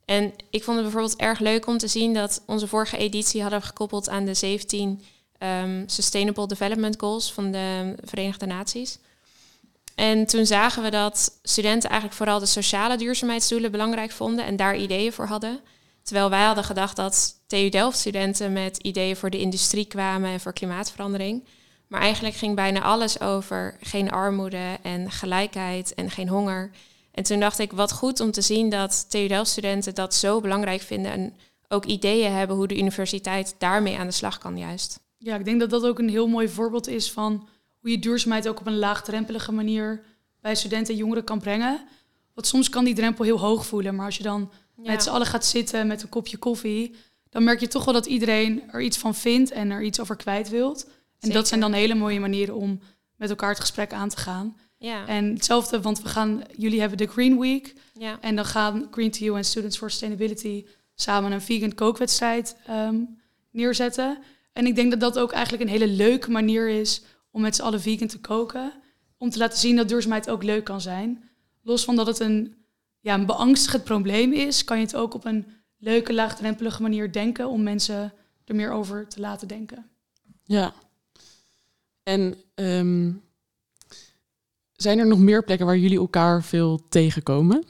En 0.06 0.34
ik 0.50 0.64
vond 0.64 0.78
het 0.78 0.86
bijvoorbeeld 0.86 1.20
erg 1.20 1.40
leuk 1.40 1.68
om 1.68 1.78
te 1.78 1.88
zien 1.88 2.14
dat 2.14 2.44
onze 2.46 2.68
vorige 2.68 2.98
editie 2.98 3.42
hadden 3.42 3.60
we 3.60 3.66
gekoppeld 3.66 4.10
aan 4.10 4.26
de 4.26 4.34
17 4.34 5.02
ehm, 5.38 5.84
Sustainable 5.86 6.48
Development 6.48 7.00
Goals 7.00 7.34
van 7.34 7.52
de 7.52 7.96
Verenigde 8.04 8.46
Naties. 8.46 9.00
En 9.96 10.26
toen 10.26 10.46
zagen 10.46 10.84
we 10.84 10.90
dat 10.90 11.40
studenten 11.44 11.90
eigenlijk 11.90 12.20
vooral 12.20 12.40
de 12.40 12.46
sociale 12.46 12.98
duurzaamheidsdoelen 12.98 13.72
belangrijk 13.72 14.12
vonden 14.12 14.46
en 14.46 14.56
daar 14.56 14.78
ideeën 14.78 15.14
voor 15.14 15.28
hadden. 15.28 15.60
Terwijl 16.04 16.30
wij 16.30 16.44
hadden 16.44 16.64
gedacht 16.64 16.96
dat 16.96 17.34
TU 17.48 17.70
Delft 17.70 17.98
studenten 17.98 18.54
met 18.54 18.78
ideeën 18.78 19.16
voor 19.16 19.30
de 19.30 19.40
industrie 19.40 19.86
kwamen 19.86 20.30
en 20.30 20.40
voor 20.40 20.54
klimaatverandering. 20.54 21.48
Maar 21.88 22.02
eigenlijk 22.02 22.36
ging 22.36 22.56
bijna 22.56 22.82
alles 22.82 23.22
over 23.22 23.78
geen 23.82 24.12
armoede 24.12 24.78
en 24.82 25.12
gelijkheid 25.12 25.94
en 25.94 26.12
geen 26.12 26.30
honger. 26.30 26.72
En 27.12 27.24
toen 27.24 27.40
dacht 27.40 27.60
ik, 27.60 27.72
wat 27.72 27.92
goed 27.92 28.20
om 28.20 28.32
te 28.32 28.42
zien 28.42 28.70
dat 28.70 29.06
TU 29.10 29.28
Delft-studenten 29.28 29.96
dat 29.96 30.16
zo 30.16 30.42
belangrijk 30.42 30.82
vinden 30.82 31.12
en 31.12 31.34
ook 31.68 31.86
ideeën 31.86 32.32
hebben 32.32 32.56
hoe 32.56 32.68
de 32.68 32.78
universiteit 32.78 33.56
daarmee 33.58 33.98
aan 33.98 34.08
de 34.08 34.14
slag 34.14 34.38
kan 34.38 34.58
juist. 34.58 35.00
Ja, 35.18 35.36
ik 35.36 35.46
denk 35.46 35.60
dat 35.60 35.70
dat 35.70 35.86
ook 35.86 36.00
een 36.00 36.10
heel 36.10 36.28
mooi 36.28 36.50
voorbeeld 36.50 36.88
is 36.88 37.12
van 37.12 37.48
hoe 37.82 37.92
je 37.92 38.00
duurzaamheid 38.00 38.48
ook 38.48 38.60
op 38.60 38.68
een 38.68 38.78
laagdrempelige 38.78 39.52
manier 39.52 40.04
bij 40.42 40.56
studenten 40.56 40.94
en 40.94 41.00
jongeren 41.00 41.24
kan 41.24 41.40
brengen. 41.40 41.82
Want 42.34 42.48
soms 42.48 42.70
kan 42.70 42.84
die 42.84 42.96
drempel 42.96 43.24
heel 43.24 43.40
hoog 43.40 43.66
voelen, 43.66 43.96
maar 43.96 44.06
als 44.06 44.18
je 44.18 44.24
dan 44.24 44.52
met 44.76 45.04
z'n 45.04 45.10
allen 45.10 45.28
gaat 45.28 45.46
zitten 45.46 45.88
met 45.88 46.02
een 46.02 46.10
kopje 46.10 46.38
koffie, 46.38 46.96
dan 47.30 47.44
merk 47.44 47.60
je 47.60 47.68
toch 47.68 47.86
wel 47.86 47.94
dat 47.94 48.06
iedereen 48.06 48.72
er 48.72 48.82
iets 48.82 48.98
van 48.98 49.16
vindt 49.16 49.52
en 49.52 49.70
er 49.70 49.84
iets 49.84 50.00
over 50.00 50.16
kwijt 50.16 50.50
wilt. 50.50 50.90
En 51.20 51.30
dat 51.30 51.48
zijn 51.48 51.60
dan 51.60 51.74
hele 51.74 51.96
mooie 51.96 52.20
manieren 52.20 52.56
om 52.56 52.80
met 53.16 53.30
elkaar 53.30 53.50
het 53.50 53.60
gesprek 53.60 53.94
aan 53.94 54.10
te 54.10 54.18
gaan. 54.18 54.58
Ja. 54.78 55.08
En 55.08 55.34
hetzelfde, 55.34 55.82
want 55.82 56.02
we 56.02 56.08
gaan, 56.08 56.42
jullie 56.58 56.80
hebben 56.80 56.98
de 56.98 57.08
Green 57.08 57.40
Week. 57.40 57.76
Ja. 57.94 58.18
En 58.22 58.36
dan 58.36 58.46
gaan 58.46 58.88
Green 58.92 59.12
to 59.12 59.20
You 59.20 59.38
en 59.38 59.46
Students 59.46 59.78
for 59.78 59.90
Sustainability 59.90 60.66
samen 60.96 61.32
een 61.32 61.42
vegan 61.42 61.74
kookwedstrijd 61.74 62.56
um, 62.70 63.20
neerzetten. 63.52 64.18
En 64.54 64.66
ik 64.66 64.76
denk 64.76 64.92
dat 64.92 65.00
dat 65.00 65.20
ook 65.20 65.32
eigenlijk 65.32 65.64
een 65.64 65.70
hele 65.70 65.88
leuke 65.88 66.32
manier 66.32 66.70
is 66.70 67.02
om 67.32 67.42
met 67.42 67.56
z'n 67.56 67.62
allen 67.62 67.82
vegan 67.82 68.08
te 68.08 68.20
koken. 68.20 68.74
Om 69.18 69.30
te 69.30 69.38
laten 69.38 69.60
zien 69.60 69.76
dat 69.76 69.88
duurzaamheid 69.88 70.30
ook 70.30 70.44
leuk 70.44 70.64
kan 70.64 70.82
zijn. 70.82 71.30
Los 71.62 71.84
van 71.84 71.96
dat 71.96 72.08
het 72.08 72.20
een, 72.20 72.56
ja, 73.00 73.14
een 73.14 73.26
beangstigend 73.26 73.84
probleem 73.84 74.34
is, 74.34 74.64
kan 74.64 74.78
je 74.78 74.84
het 74.84 74.96
ook 74.96 75.14
op 75.14 75.26
een 75.26 75.46
leuke, 75.78 76.14
laagdrempelige 76.14 76.82
manier 76.82 77.12
denken 77.12 77.48
om 77.48 77.64
mensen 77.64 78.14
er 78.46 78.56
meer 78.56 78.72
over 78.72 79.08
te 79.08 79.20
laten 79.20 79.48
denken. 79.48 79.90
Ja. 80.44 80.74
En 82.04 82.36
um, 82.56 83.22
zijn 84.74 85.00
er 85.00 85.08
nog 85.08 85.20
meer 85.20 85.44
plekken 85.44 85.66
waar 85.66 85.78
jullie 85.78 86.00
elkaar 86.00 86.44
veel 86.44 86.88
tegenkomen? 86.90 87.64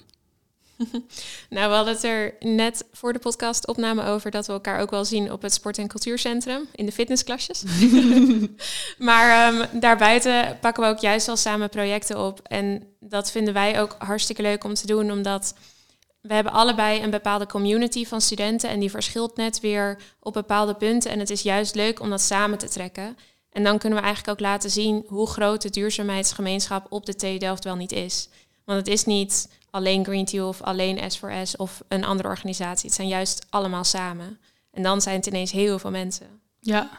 nou, 1.50 1.70
we 1.70 1.76
hadden 1.76 1.94
het 1.94 2.04
er 2.04 2.36
net 2.40 2.86
voor 2.92 3.14
de 3.14 3.20
podcast 3.20 3.68
opname 3.68 4.04
over 4.04 4.32
dat 4.32 4.48
we 4.48 4.54
elkaar 4.54 4.80
ook 4.80 4.92
wel 4.92 5.06
zien 5.06 5.32
op 5.32 5.42
het 5.42 5.54
sport- 5.54 5.78
en 5.78 5.88
cultuurcentrum 5.88 6.68
in 6.72 6.86
de 6.86 6.92
fitnessklasjes. 6.92 7.64
maar 8.98 9.54
um, 9.54 9.80
daarbuiten 9.80 10.58
pakken 10.62 10.84
we 10.84 10.90
ook 10.90 11.00
juist 11.00 11.28
al 11.28 11.38
samen 11.38 11.70
projecten 11.70 12.20
op. 12.26 12.40
En 12.44 12.84
dat 13.00 13.32
vinden 13.32 13.54
wij 13.54 13.82
ook 13.82 13.96
hartstikke 13.98 14.42
leuk 14.42 14.64
om 14.64 14.74
te 14.74 14.88
doen, 14.88 15.12
omdat 15.12 15.54
we 16.22 16.34
hebben 16.34 16.54
allebei 16.54 17.04
een 17.04 17.10
bepaalde 17.10 17.46
community 17.46 18.06
van 18.06 18.22
studenten 18.22 18.70
en 18.70 18.80
die 18.80 18.92
verschilt 18.92 19.38
net 19.38 19.60
weer 19.60 19.98
op 20.20 20.34
bepaalde 20.34 20.74
punten. 20.74 21.12
En 21.12 21.20
het 21.20 21.30
is 21.30 21.42
juist 21.42 21.76
leuk 21.76 22.00
om 22.00 22.10
dat 22.10 22.22
samen 22.22 22.58
te 22.58 22.70
trekken. 22.70 23.18
En 23.52 23.64
dan 23.64 23.78
kunnen 23.78 24.00
we 24.00 24.06
eigenlijk 24.06 24.40
ook 24.40 24.46
laten 24.48 24.70
zien 24.70 25.06
hoe 25.08 25.28
groot 25.28 25.62
de 25.62 25.70
duurzaamheidsgemeenschap 25.70 26.86
op 26.90 27.06
de 27.06 27.16
TU 27.16 27.38
Delft 27.38 27.64
wel 27.64 27.76
niet 27.76 27.92
is. 27.92 28.30
Want 28.66 28.80
het 28.80 28.88
is 28.88 29.06
niet 29.06 29.50
alleen 29.72 30.06
Green 30.06 30.26
Tea 30.26 30.48
of 30.48 30.62
alleen 30.62 31.00
S4S 31.00 31.56
of 31.56 31.84
een 31.88 32.04
andere 32.04 32.30
organisatie. 32.30 32.86
Het 32.86 32.96
zijn 32.96 33.08
juist 33.08 33.46
allemaal 33.50 33.84
samen. 33.84 34.40
En 34.72 34.84
dan 34.84 35.02
zijn 35.02 35.16
het 35.16 35.26
ineens 35.26 35.52
heel 35.52 35.80
veel 35.80 35.92
mensen. 35.92 36.28
Ja, 36.60 36.90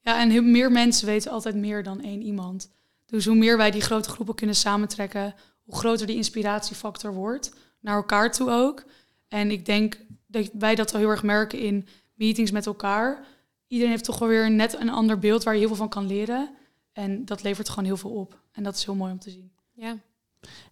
ja 0.00 0.20
en 0.20 0.30
heel, 0.30 0.42
meer 0.42 0.72
mensen 0.72 1.06
weten 1.06 1.30
altijd 1.30 1.54
meer 1.54 1.82
dan 1.82 2.02
één 2.02 2.22
iemand. 2.22 2.70
Dus 3.06 3.26
hoe 3.26 3.36
meer 3.36 3.56
wij 3.56 3.70
die 3.70 3.80
grote 3.80 4.08
groepen 4.08 4.34
kunnen 4.34 4.56
samentrekken, 4.56 5.34
hoe 5.62 5.76
groter 5.76 6.06
die 6.06 6.16
inspiratiefactor 6.16 7.14
wordt. 7.14 7.54
Naar 7.80 7.96
elkaar 7.96 8.32
toe 8.32 8.50
ook. 8.50 8.84
En 9.28 9.50
ik 9.50 9.66
denk 9.66 9.98
dat 10.26 10.50
wij 10.52 10.74
dat 10.74 10.92
wel 10.92 11.00
heel 11.00 11.10
erg 11.10 11.22
merken 11.22 11.58
in 11.58 11.88
meetings 12.14 12.50
met 12.50 12.66
elkaar. 12.66 13.24
Iedereen 13.66 13.92
heeft 13.92 14.04
toch 14.04 14.18
wel 14.18 14.28
weer 14.28 14.50
net 14.50 14.80
een 14.80 14.90
ander 14.90 15.18
beeld 15.18 15.42
waar 15.42 15.52
je 15.52 15.58
heel 15.58 15.68
veel 15.68 15.76
van 15.76 15.88
kan 15.88 16.06
leren. 16.06 16.50
En 16.92 17.24
dat 17.24 17.42
levert 17.42 17.68
gewoon 17.68 17.84
heel 17.84 17.96
veel 17.96 18.10
op. 18.10 18.40
En 18.52 18.62
dat 18.62 18.76
is 18.76 18.84
heel 18.84 18.94
mooi 18.94 19.12
om 19.12 19.18
te 19.18 19.30
zien. 19.30 19.52
Ja. 19.72 19.96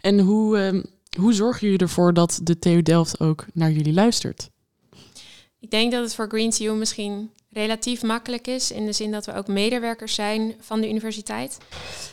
En 0.01 0.19
hoe, 0.21 0.59
ehm, 0.59 0.83
hoe 1.19 1.33
zorgen 1.33 1.67
jullie 1.67 1.83
ervoor 1.83 2.15
dat 2.15 2.41
de 2.43 2.59
TU 2.59 2.83
Delft 2.83 3.21
ook 3.21 3.47
naar 3.53 3.71
jullie 3.71 3.93
luistert? 3.93 4.51
Ik 5.61 5.71
denk 5.71 5.93
dat 5.93 6.03
het 6.03 6.15
voor 6.15 6.29
Green 6.29 6.51
TU 6.51 6.73
misschien 6.73 7.31
relatief 7.51 8.03
makkelijk 8.03 8.47
is. 8.47 8.71
In 8.71 8.87
de 8.87 8.93
zin 8.93 9.11
dat 9.11 9.27
we 9.27 9.35
ook 9.35 9.47
medewerkers 9.47 10.15
zijn 10.15 10.55
van 10.61 10.81
de 10.81 10.89
universiteit. 10.89 11.59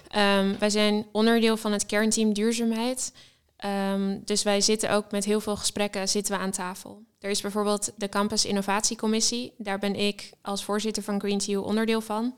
Ehm, 0.08 0.58
wij 0.60 0.70
zijn 0.70 1.06
onderdeel 1.12 1.58
van 1.58 1.72
het 1.72 1.86
kernteam 1.86 2.34
duurzaamheid. 2.34 3.14
Ehm, 3.58 4.20
dus 4.26 4.44
wij 4.44 4.62
zitten 4.62 4.92
ook 4.92 5.12
met 5.12 5.26
heel 5.26 5.40
veel 5.40 5.56
gesprekken 5.56 6.10
zitten 6.10 6.34
we 6.34 6.40
aan 6.40 6.52
tafel. 6.52 7.04
Er 7.20 7.30
is 7.30 7.42
bijvoorbeeld 7.42 7.92
de 7.98 8.10
Campus 8.10 8.46
Innovatiecommissie. 8.46 9.54
Daar 9.58 9.80
ben 9.80 9.96
ik 9.96 10.32
als 10.42 10.64
voorzitter 10.64 11.04
van 11.04 11.20
Green 11.20 11.38
TU 11.38 11.56
onderdeel 11.56 12.02
van. 12.02 12.34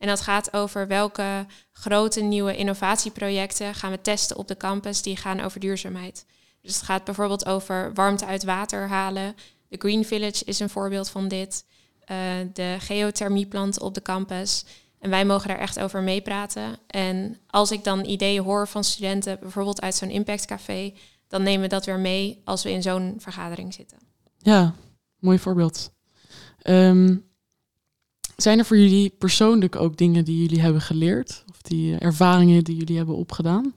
En 0.00 0.08
dat 0.08 0.20
gaat 0.20 0.52
over 0.52 0.86
welke 0.86 1.46
grote 1.72 2.20
nieuwe 2.20 2.56
innovatieprojecten 2.56 3.74
gaan 3.74 3.90
we 3.90 4.00
testen 4.00 4.36
op 4.36 4.48
de 4.48 4.56
campus 4.56 5.02
die 5.02 5.16
gaan 5.16 5.40
over 5.40 5.60
duurzaamheid. 5.60 6.26
Dus 6.62 6.74
het 6.74 6.84
gaat 6.84 7.04
bijvoorbeeld 7.04 7.46
over 7.46 7.94
warmte 7.94 8.26
uit 8.26 8.44
water 8.44 8.88
halen. 8.88 9.34
De 9.68 9.76
Green 9.78 10.04
Village 10.04 10.44
is 10.44 10.60
een 10.60 10.70
voorbeeld 10.70 11.10
van 11.10 11.28
dit. 11.28 11.64
Uh, 12.10 12.16
de 12.52 12.76
geothermieplant 12.78 13.80
op 13.80 13.94
de 13.94 14.02
campus. 14.02 14.64
En 14.98 15.10
wij 15.10 15.24
mogen 15.24 15.48
daar 15.48 15.58
echt 15.58 15.80
over 15.80 16.02
meepraten. 16.02 16.78
En 16.86 17.38
als 17.46 17.70
ik 17.70 17.84
dan 17.84 18.04
ideeën 18.04 18.42
hoor 18.42 18.68
van 18.68 18.84
studenten, 18.84 19.38
bijvoorbeeld 19.40 19.80
uit 19.80 19.94
zo'n 19.94 20.10
impactcafé, 20.10 20.94
dan 21.28 21.42
nemen 21.42 21.60
we 21.60 21.68
dat 21.68 21.86
weer 21.86 21.98
mee 21.98 22.40
als 22.44 22.62
we 22.62 22.70
in 22.70 22.82
zo'n 22.82 23.14
vergadering 23.18 23.74
zitten. 23.74 23.98
Ja, 24.38 24.74
mooi 25.18 25.38
voorbeeld. 25.38 25.92
Um, 26.62 27.29
zijn 28.42 28.58
er 28.58 28.64
voor 28.64 28.78
jullie 28.78 29.10
persoonlijk 29.18 29.76
ook 29.76 29.96
dingen 29.96 30.24
die 30.24 30.42
jullie 30.42 30.60
hebben 30.60 30.80
geleerd? 30.80 31.44
Of 31.48 31.62
die 31.62 31.94
eh, 31.96 32.06
ervaringen 32.06 32.64
die 32.64 32.76
jullie 32.76 32.96
hebben 32.96 33.16
opgedaan? 33.16 33.74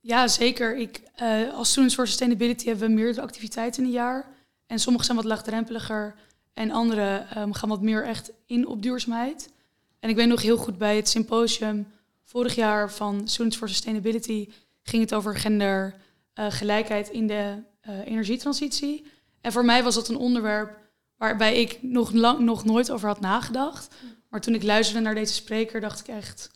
Ja, 0.00 0.28
zeker. 0.28 0.76
Ik, 0.76 1.02
uh, 1.22 1.54
als 1.54 1.70
Students 1.70 1.94
for 1.94 2.06
Sustainability 2.06 2.66
hebben 2.66 2.88
we 2.88 2.94
meerdere 2.94 3.22
activiteiten 3.26 3.82
in 3.82 3.88
een 3.88 3.94
jaar. 3.94 4.28
En 4.66 4.78
sommige 4.78 5.04
zijn 5.04 5.16
wat 5.16 5.26
laagdrempeliger 5.26 6.14
en 6.52 6.70
andere 6.70 7.26
um, 7.36 7.52
gaan 7.52 7.68
wat 7.68 7.82
meer 7.82 8.04
echt 8.04 8.32
in 8.46 8.66
op 8.66 8.82
duurzaamheid. 8.82 9.52
En 10.00 10.10
ik 10.10 10.16
weet 10.16 10.28
nog 10.28 10.42
heel 10.42 10.56
goed 10.56 10.78
bij 10.78 10.96
het 10.96 11.08
symposium 11.08 11.86
vorig 12.22 12.54
jaar 12.54 12.92
van 12.92 13.28
Students 13.28 13.56
for 13.56 13.68
Sustainability 13.68 14.48
ging 14.82 15.02
het 15.02 15.14
over 15.14 15.36
gendergelijkheid 15.36 17.08
uh, 17.08 17.14
in 17.14 17.26
de 17.26 17.62
energietransitie. 18.04 19.04
En 19.40 19.52
voor 19.52 19.64
mij 19.64 19.82
was 19.82 19.94
dat 19.94 20.08
een 20.08 20.16
onderwerp 20.16 20.83
waarbij 21.16 21.60
ik 21.60 21.78
nog, 21.82 22.12
lang, 22.12 22.38
nog 22.38 22.64
nooit 22.64 22.90
over 22.90 23.08
had 23.08 23.20
nagedacht. 23.20 23.94
Maar 24.28 24.40
toen 24.40 24.54
ik 24.54 24.62
luisterde 24.62 25.00
naar 25.00 25.14
deze 25.14 25.34
spreker, 25.34 25.80
dacht 25.80 26.00
ik 26.00 26.08
echt, 26.08 26.50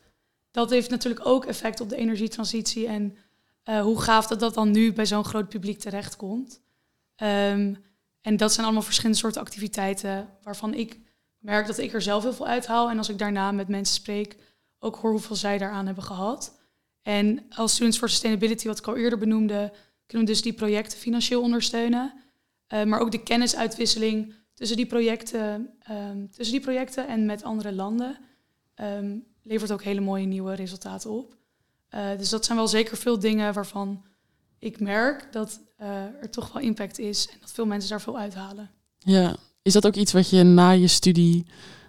dat 0.50 0.70
heeft 0.70 0.90
natuurlijk 0.90 1.26
ook 1.26 1.44
effect 1.44 1.80
op 1.80 1.88
de 1.88 1.96
energietransitie. 1.96 2.86
En 2.86 3.16
uh, 3.64 3.80
hoe 3.80 4.00
gaaf 4.00 4.26
dat 4.26 4.40
dat 4.40 4.54
dan 4.54 4.70
nu 4.70 4.92
bij 4.92 5.06
zo'n 5.06 5.24
groot 5.24 5.48
publiek 5.48 5.78
terechtkomt. 5.78 6.60
Um, 7.22 7.86
en 8.20 8.36
dat 8.36 8.52
zijn 8.52 8.66
allemaal 8.66 8.84
verschillende 8.84 9.18
soorten 9.18 9.40
activiteiten 9.40 10.28
waarvan 10.42 10.74
ik 10.74 10.98
merk 11.38 11.66
dat 11.66 11.78
ik 11.78 11.92
er 11.92 12.02
zelf 12.02 12.22
heel 12.22 12.32
veel 12.32 12.46
uithaal. 12.46 12.90
En 12.90 12.98
als 12.98 13.08
ik 13.08 13.18
daarna 13.18 13.52
met 13.52 13.68
mensen 13.68 13.94
spreek, 13.94 14.36
ook 14.78 14.96
hoor 14.96 15.10
hoeveel 15.10 15.36
zij 15.36 15.58
daaraan 15.58 15.86
hebben 15.86 16.04
gehad. 16.04 16.58
En 17.02 17.46
als 17.54 17.72
Students 17.72 17.98
for 17.98 18.08
Sustainability, 18.08 18.66
wat 18.66 18.78
ik 18.78 18.86
al 18.86 18.96
eerder 18.96 19.18
benoemde, 19.18 19.72
kunnen 20.06 20.26
we 20.26 20.32
dus 20.32 20.42
die 20.42 20.52
projecten 20.52 20.98
financieel 20.98 21.42
ondersteunen. 21.42 22.12
Uh, 22.74 22.84
maar 22.84 23.00
ook 23.00 23.10
de 23.10 23.22
kennisuitwisseling 23.22 24.34
tussen 24.58 24.76
die 24.76 24.86
projecten, 24.86 25.70
um, 25.90 26.30
tussen 26.30 26.54
die 26.54 26.64
projecten 26.64 27.08
en 27.08 27.26
met 27.26 27.42
andere 27.42 27.72
landen 27.72 28.18
um, 28.80 29.24
levert 29.42 29.72
ook 29.72 29.82
hele 29.82 30.00
mooie 30.00 30.26
nieuwe 30.26 30.54
resultaten 30.54 31.10
op. 31.10 31.36
Uh, 31.94 32.18
dus 32.18 32.28
dat 32.28 32.44
zijn 32.44 32.58
wel 32.58 32.68
zeker 32.68 32.96
veel 32.96 33.18
dingen 33.18 33.54
waarvan 33.54 34.04
ik 34.58 34.80
merk 34.80 35.32
dat 35.32 35.60
uh, 35.80 35.88
er 36.20 36.30
toch 36.30 36.52
wel 36.52 36.62
impact 36.62 36.98
is 36.98 37.28
en 37.28 37.36
dat 37.40 37.52
veel 37.52 37.66
mensen 37.66 37.90
daar 37.90 38.00
veel 38.00 38.18
uithalen. 38.18 38.70
Ja, 38.98 39.36
is 39.62 39.72
dat 39.72 39.86
ook 39.86 39.94
iets 39.94 40.12
wat 40.12 40.30
je 40.30 40.42
na 40.42 40.70
je 40.70 40.88
studie 40.88 41.46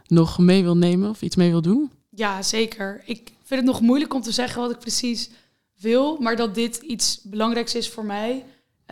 nog 0.08 0.40
mee 0.40 0.64
wil 0.64 0.78
nemen 0.78 1.10
of 1.10 1.22
iets 1.22 1.36
mee 1.36 1.50
wil 1.50 1.62
doen? 1.62 1.92
Ja, 2.10 2.42
zeker. 2.42 3.02
Ik 3.06 3.34
vind 3.44 3.62
het 3.62 3.70
nog 3.70 3.82
moeilijk 3.82 4.14
om 4.14 4.22
te 4.22 4.32
zeggen 4.32 4.62
wat 4.62 4.72
ik 4.72 4.80
precies 4.80 5.30
wil, 5.80 6.18
maar 6.18 6.36
dat 6.36 6.56
dit 6.56 6.78
iets 6.78 7.22
belangrijks 7.22 7.76
is 7.76 7.90
voor 7.90 8.06
mij, 8.06 8.46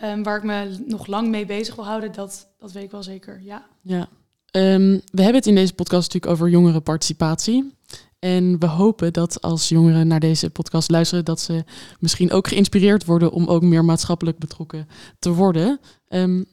um, 0.04 0.22
waar 0.22 0.36
ik 0.36 0.42
me 0.42 0.84
nog 0.86 1.06
lang 1.06 1.28
mee 1.28 1.46
bezig 1.46 1.74
wil 1.74 1.86
houden, 1.86 2.12
dat, 2.12 2.47
dat 2.58 2.72
weet 2.72 2.84
ik 2.84 2.90
wel 2.90 3.02
zeker. 3.02 3.40
Ja. 3.42 3.66
ja. 3.80 4.08
Um, 4.52 5.02
we 5.10 5.22
hebben 5.22 5.34
het 5.34 5.46
in 5.46 5.54
deze 5.54 5.74
podcast 5.74 6.12
natuurlijk 6.12 6.32
over 6.32 6.48
jongerenparticipatie. 6.48 7.76
En 8.18 8.58
we 8.58 8.66
hopen 8.66 9.12
dat 9.12 9.42
als 9.42 9.68
jongeren 9.68 10.06
naar 10.06 10.20
deze 10.20 10.50
podcast 10.50 10.90
luisteren, 10.90 11.24
dat 11.24 11.40
ze 11.40 11.64
misschien 12.00 12.30
ook 12.30 12.48
geïnspireerd 12.48 13.04
worden 13.04 13.32
om 13.32 13.46
ook 13.46 13.62
meer 13.62 13.84
maatschappelijk 13.84 14.38
betrokken 14.38 14.88
te 15.18 15.32
worden. 15.32 15.80
Um, 16.08 16.46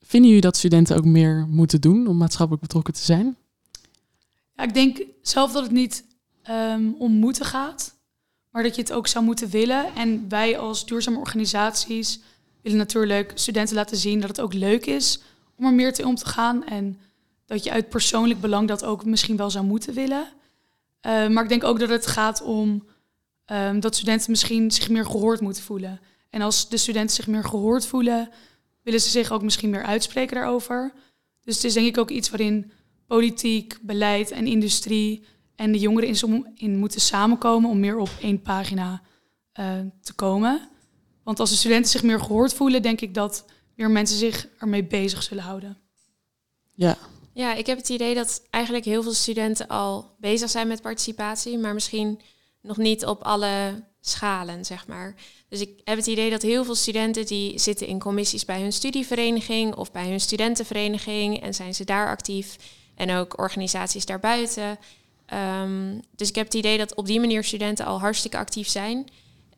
vinden 0.00 0.28
jullie 0.28 0.44
dat 0.44 0.56
studenten 0.56 0.96
ook 0.96 1.04
meer 1.04 1.46
moeten 1.48 1.80
doen 1.80 2.06
om 2.06 2.16
maatschappelijk 2.16 2.62
betrokken 2.62 2.94
te 2.94 3.04
zijn? 3.04 3.36
Ja, 4.56 4.62
ik 4.62 4.74
denk 4.74 5.02
zelf 5.22 5.52
dat 5.52 5.62
het 5.62 5.72
niet 5.72 6.04
um, 6.50 6.94
om 6.98 7.12
moeten 7.12 7.44
gaat, 7.44 7.94
maar 8.50 8.62
dat 8.62 8.74
je 8.74 8.80
het 8.80 8.92
ook 8.92 9.06
zou 9.06 9.24
moeten 9.24 9.50
willen. 9.50 9.94
En 9.94 10.28
wij 10.28 10.58
als 10.58 10.86
duurzame 10.86 11.18
organisaties 11.18 12.20
willen 12.62 12.78
natuurlijk 12.78 13.32
studenten 13.34 13.74
laten 13.74 13.96
zien 13.96 14.20
dat 14.20 14.28
het 14.28 14.40
ook 14.40 14.54
leuk 14.54 14.86
is 14.86 15.20
om 15.56 15.64
er 15.64 15.72
meer 15.72 15.92
te 15.92 16.06
om 16.06 16.14
te 16.14 16.26
gaan. 16.26 16.64
En 16.64 17.00
dat 17.46 17.64
je 17.64 17.70
uit 17.70 17.88
persoonlijk 17.88 18.40
belang 18.40 18.68
dat 18.68 18.84
ook 18.84 19.04
misschien 19.04 19.36
wel 19.36 19.50
zou 19.50 19.64
moeten 19.64 19.94
willen. 19.94 20.28
Uh, 21.06 21.28
maar 21.28 21.42
ik 21.42 21.48
denk 21.48 21.64
ook 21.64 21.78
dat 21.78 21.88
het 21.88 22.06
gaat 22.06 22.42
om 22.42 22.86
um, 23.46 23.80
dat 23.80 23.94
studenten 23.94 24.30
misschien 24.30 24.70
zich 24.70 24.88
meer 24.88 25.06
gehoord 25.06 25.40
moeten 25.40 25.62
voelen. 25.62 26.00
En 26.30 26.40
als 26.40 26.68
de 26.68 26.76
studenten 26.76 27.16
zich 27.16 27.26
meer 27.26 27.44
gehoord 27.44 27.86
voelen, 27.86 28.28
willen 28.82 29.00
ze 29.00 29.08
zich 29.08 29.30
ook 29.30 29.42
misschien 29.42 29.70
meer 29.70 29.84
uitspreken 29.84 30.36
daarover. 30.36 30.92
Dus 31.42 31.54
het 31.54 31.64
is 31.64 31.74
denk 31.74 31.86
ik 31.86 31.98
ook 31.98 32.10
iets 32.10 32.30
waarin 32.30 32.72
politiek, 33.06 33.78
beleid 33.82 34.30
en 34.30 34.46
industrie 34.46 35.24
en 35.56 35.72
de 35.72 35.78
jongeren 35.78 36.08
in, 36.08 36.52
in 36.54 36.76
moeten 36.78 37.00
samenkomen 37.00 37.70
om 37.70 37.80
meer 37.80 37.98
op 37.98 38.10
één 38.20 38.42
pagina 38.42 39.02
uh, 39.60 39.66
te 40.00 40.12
komen. 40.14 40.68
Want 41.22 41.40
als 41.40 41.50
de 41.50 41.56
studenten 41.56 41.90
zich 41.90 42.02
meer 42.02 42.20
gehoord 42.20 42.54
voelen, 42.54 42.82
denk 42.82 43.00
ik 43.00 43.14
dat 43.14 43.44
meer 43.74 43.90
mensen 43.90 44.18
zich 44.18 44.48
ermee 44.58 44.84
bezig 44.84 45.22
zullen 45.22 45.44
houden. 45.44 45.78
Ja, 46.74 46.98
ja, 47.34 47.54
ik 47.54 47.66
heb 47.66 47.78
het 47.78 47.88
idee 47.88 48.14
dat 48.14 48.42
eigenlijk 48.50 48.84
heel 48.84 49.02
veel 49.02 49.12
studenten 49.12 49.68
al 49.68 50.14
bezig 50.18 50.50
zijn 50.50 50.68
met 50.68 50.82
participatie, 50.82 51.58
maar 51.58 51.74
misschien 51.74 52.20
nog 52.60 52.76
niet 52.76 53.06
op 53.06 53.22
alle 53.22 53.84
schalen, 54.00 54.64
zeg 54.64 54.86
maar. 54.86 55.14
Dus 55.48 55.60
ik 55.60 55.80
heb 55.84 55.96
het 55.96 56.06
idee 56.06 56.30
dat 56.30 56.42
heel 56.42 56.64
veel 56.64 56.74
studenten 56.74 57.26
die 57.26 57.58
zitten 57.58 57.86
in 57.86 57.98
commissies 57.98 58.44
bij 58.44 58.60
hun 58.60 58.72
studievereniging 58.72 59.74
of 59.74 59.92
bij 59.92 60.08
hun 60.08 60.20
studentenvereniging 60.20 61.42
en 61.42 61.54
zijn 61.54 61.74
ze 61.74 61.84
daar 61.84 62.08
actief 62.08 62.56
en 62.94 63.10
ook 63.10 63.38
organisaties 63.38 64.06
daarbuiten. 64.06 64.78
Um, 65.62 66.00
dus 66.16 66.28
ik 66.28 66.34
heb 66.34 66.44
het 66.44 66.54
idee 66.54 66.78
dat 66.78 66.94
op 66.94 67.06
die 67.06 67.20
manier 67.20 67.44
studenten 67.44 67.86
al 67.86 68.00
hartstikke 68.00 68.36
actief 68.36 68.68
zijn. 68.68 69.08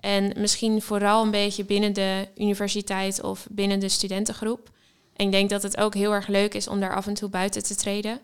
En 0.06 0.32
misschien 0.36 0.82
vooral 0.82 1.24
een 1.24 1.30
beetje 1.30 1.64
binnen 1.64 1.92
de 1.92 2.28
universiteit 2.36 3.22
of 3.22 3.46
binnen 3.50 3.80
de 3.80 3.88
studentengroep. 3.88 4.70
En 5.16 5.26
ik 5.26 5.32
denk 5.32 5.50
dat 5.50 5.62
het 5.62 5.76
ook 5.76 5.94
heel 5.94 6.12
erg 6.12 6.26
leuk 6.26 6.54
is 6.54 6.68
om 6.68 6.80
daar 6.80 6.94
af 6.94 7.06
en 7.06 7.14
toe 7.14 7.28
buiten 7.28 7.62
te 7.62 7.74
treden. 7.74 8.20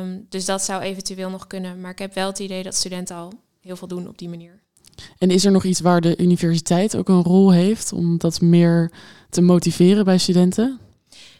Um, 0.00 0.26
dus 0.28 0.44
dat 0.44 0.62
zou 0.62 0.82
eventueel 0.82 1.30
nog 1.30 1.46
kunnen. 1.46 1.80
Maar 1.80 1.90
ik 1.90 1.98
heb 1.98 2.14
wel 2.14 2.26
het 2.26 2.38
idee 2.38 2.62
dat 2.62 2.74
studenten 2.74 3.16
al 3.16 3.32
heel 3.60 3.76
veel 3.76 3.88
doen 3.88 4.08
op 4.08 4.18
die 4.18 4.28
manier. 4.28 4.62
En 5.18 5.30
is 5.30 5.44
er 5.44 5.52
nog 5.52 5.64
iets 5.64 5.80
waar 5.80 6.00
de 6.00 6.16
universiteit 6.16 6.96
ook 6.96 7.08
een 7.08 7.22
rol 7.22 7.52
heeft 7.52 7.92
om 7.92 8.18
dat 8.18 8.40
meer 8.40 8.92
te 9.30 9.40
motiveren 9.40 10.04
bij 10.04 10.18
studenten? 10.18 10.80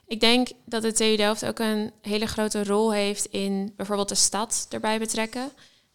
Ik 0.06 0.20
denk 0.20 0.48
dat 0.64 0.82
de 0.82 0.92
TU 0.92 1.16
Delft 1.16 1.46
ook 1.46 1.58
een 1.58 1.90
hele 2.02 2.26
grote 2.26 2.64
rol 2.64 2.92
heeft 2.92 3.24
in 3.24 3.72
bijvoorbeeld 3.76 4.08
de 4.08 4.14
stad 4.14 4.66
erbij 4.70 4.98
betrekken. 4.98 5.50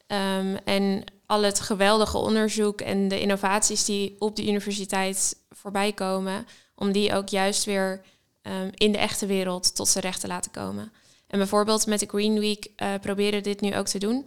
Um, 0.08 0.56
en 0.56 1.04
al 1.30 1.42
het 1.42 1.60
geweldige 1.60 2.18
onderzoek 2.18 2.82
en 2.82 3.08
de 3.08 3.20
innovaties 3.20 3.86
die 3.86 4.16
op 4.20 4.36
de 4.36 4.48
universiteit 4.48 5.38
voorbij 5.50 5.94
komen, 5.94 6.48
om 6.76 6.92
die 6.92 7.14
ook 7.14 7.30
juist 7.30 7.66
weer 7.66 8.02
um, 8.42 8.70
in 8.74 8.92
de 8.92 8.98
echte 8.98 9.26
wereld 9.26 9.76
tot 9.76 9.88
zijn 9.88 10.04
recht 10.04 10.22
te 10.22 10.28
laten 10.28 10.52
komen. 10.52 10.92
En 11.28 11.38
bijvoorbeeld 11.38 11.88
met 11.88 12.00
de 12.00 12.06
Green 12.06 12.40
Week 12.40 12.70
proberen 13.02 13.34
we 13.34 13.42
dit 13.42 13.62
nu 13.62 13.76
ook 13.76 13.88
te 13.88 14.00
doen. 14.00 14.26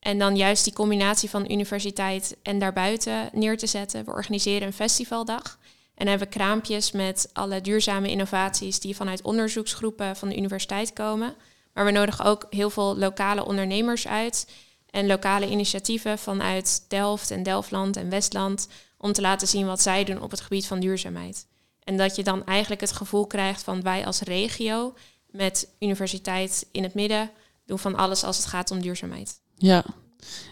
En 0.00 0.18
dan 0.18 0.36
juist 0.36 0.64
die 0.64 0.72
combinatie 0.72 1.30
van 1.30 1.50
universiteit 1.50 2.36
en 2.42 2.58
daarbuiten 2.58 3.30
neer 3.32 3.58
te 3.58 3.66
zetten. 3.66 4.04
We 4.04 4.10
organiseren 4.10 4.66
een 4.66 4.72
festivaldag. 4.72 5.58
En 5.94 6.06
hebben 6.06 6.28
kraampjes 6.28 6.92
met 6.92 7.30
alle 7.32 7.60
duurzame 7.60 8.10
innovaties 8.10 8.80
die 8.80 8.96
vanuit 8.96 9.22
onderzoeksgroepen 9.22 10.16
van 10.16 10.28
de 10.28 10.36
universiteit 10.36 10.92
komen. 10.92 11.34
Maar 11.74 11.84
we 11.84 11.90
nodigen 11.90 12.24
ook 12.24 12.46
heel 12.50 12.70
veel 12.70 12.96
lokale 12.96 13.44
ondernemers 13.44 14.08
uit 14.08 14.46
en 14.92 15.06
lokale 15.06 15.50
initiatieven 15.50 16.18
vanuit 16.18 16.84
Delft 16.88 17.30
en 17.30 17.42
Delftland 17.42 17.96
en 17.96 18.10
Westland 18.10 18.68
om 18.98 19.12
te 19.12 19.20
laten 19.20 19.48
zien 19.48 19.66
wat 19.66 19.82
zij 19.82 20.04
doen 20.04 20.22
op 20.22 20.30
het 20.30 20.40
gebied 20.40 20.66
van 20.66 20.80
duurzaamheid. 20.80 21.46
En 21.84 21.96
dat 21.96 22.16
je 22.16 22.22
dan 22.22 22.44
eigenlijk 22.44 22.80
het 22.80 22.92
gevoel 22.92 23.26
krijgt 23.26 23.62
van 23.62 23.82
wij 23.82 24.06
als 24.06 24.20
regio 24.20 24.94
met 25.30 25.68
universiteit 25.80 26.66
in 26.72 26.82
het 26.82 26.94
midden 26.94 27.30
doen 27.66 27.78
van 27.78 27.96
alles 27.96 28.24
als 28.24 28.36
het 28.36 28.46
gaat 28.46 28.70
om 28.70 28.80
duurzaamheid. 28.80 29.40
Ja, 29.56 29.84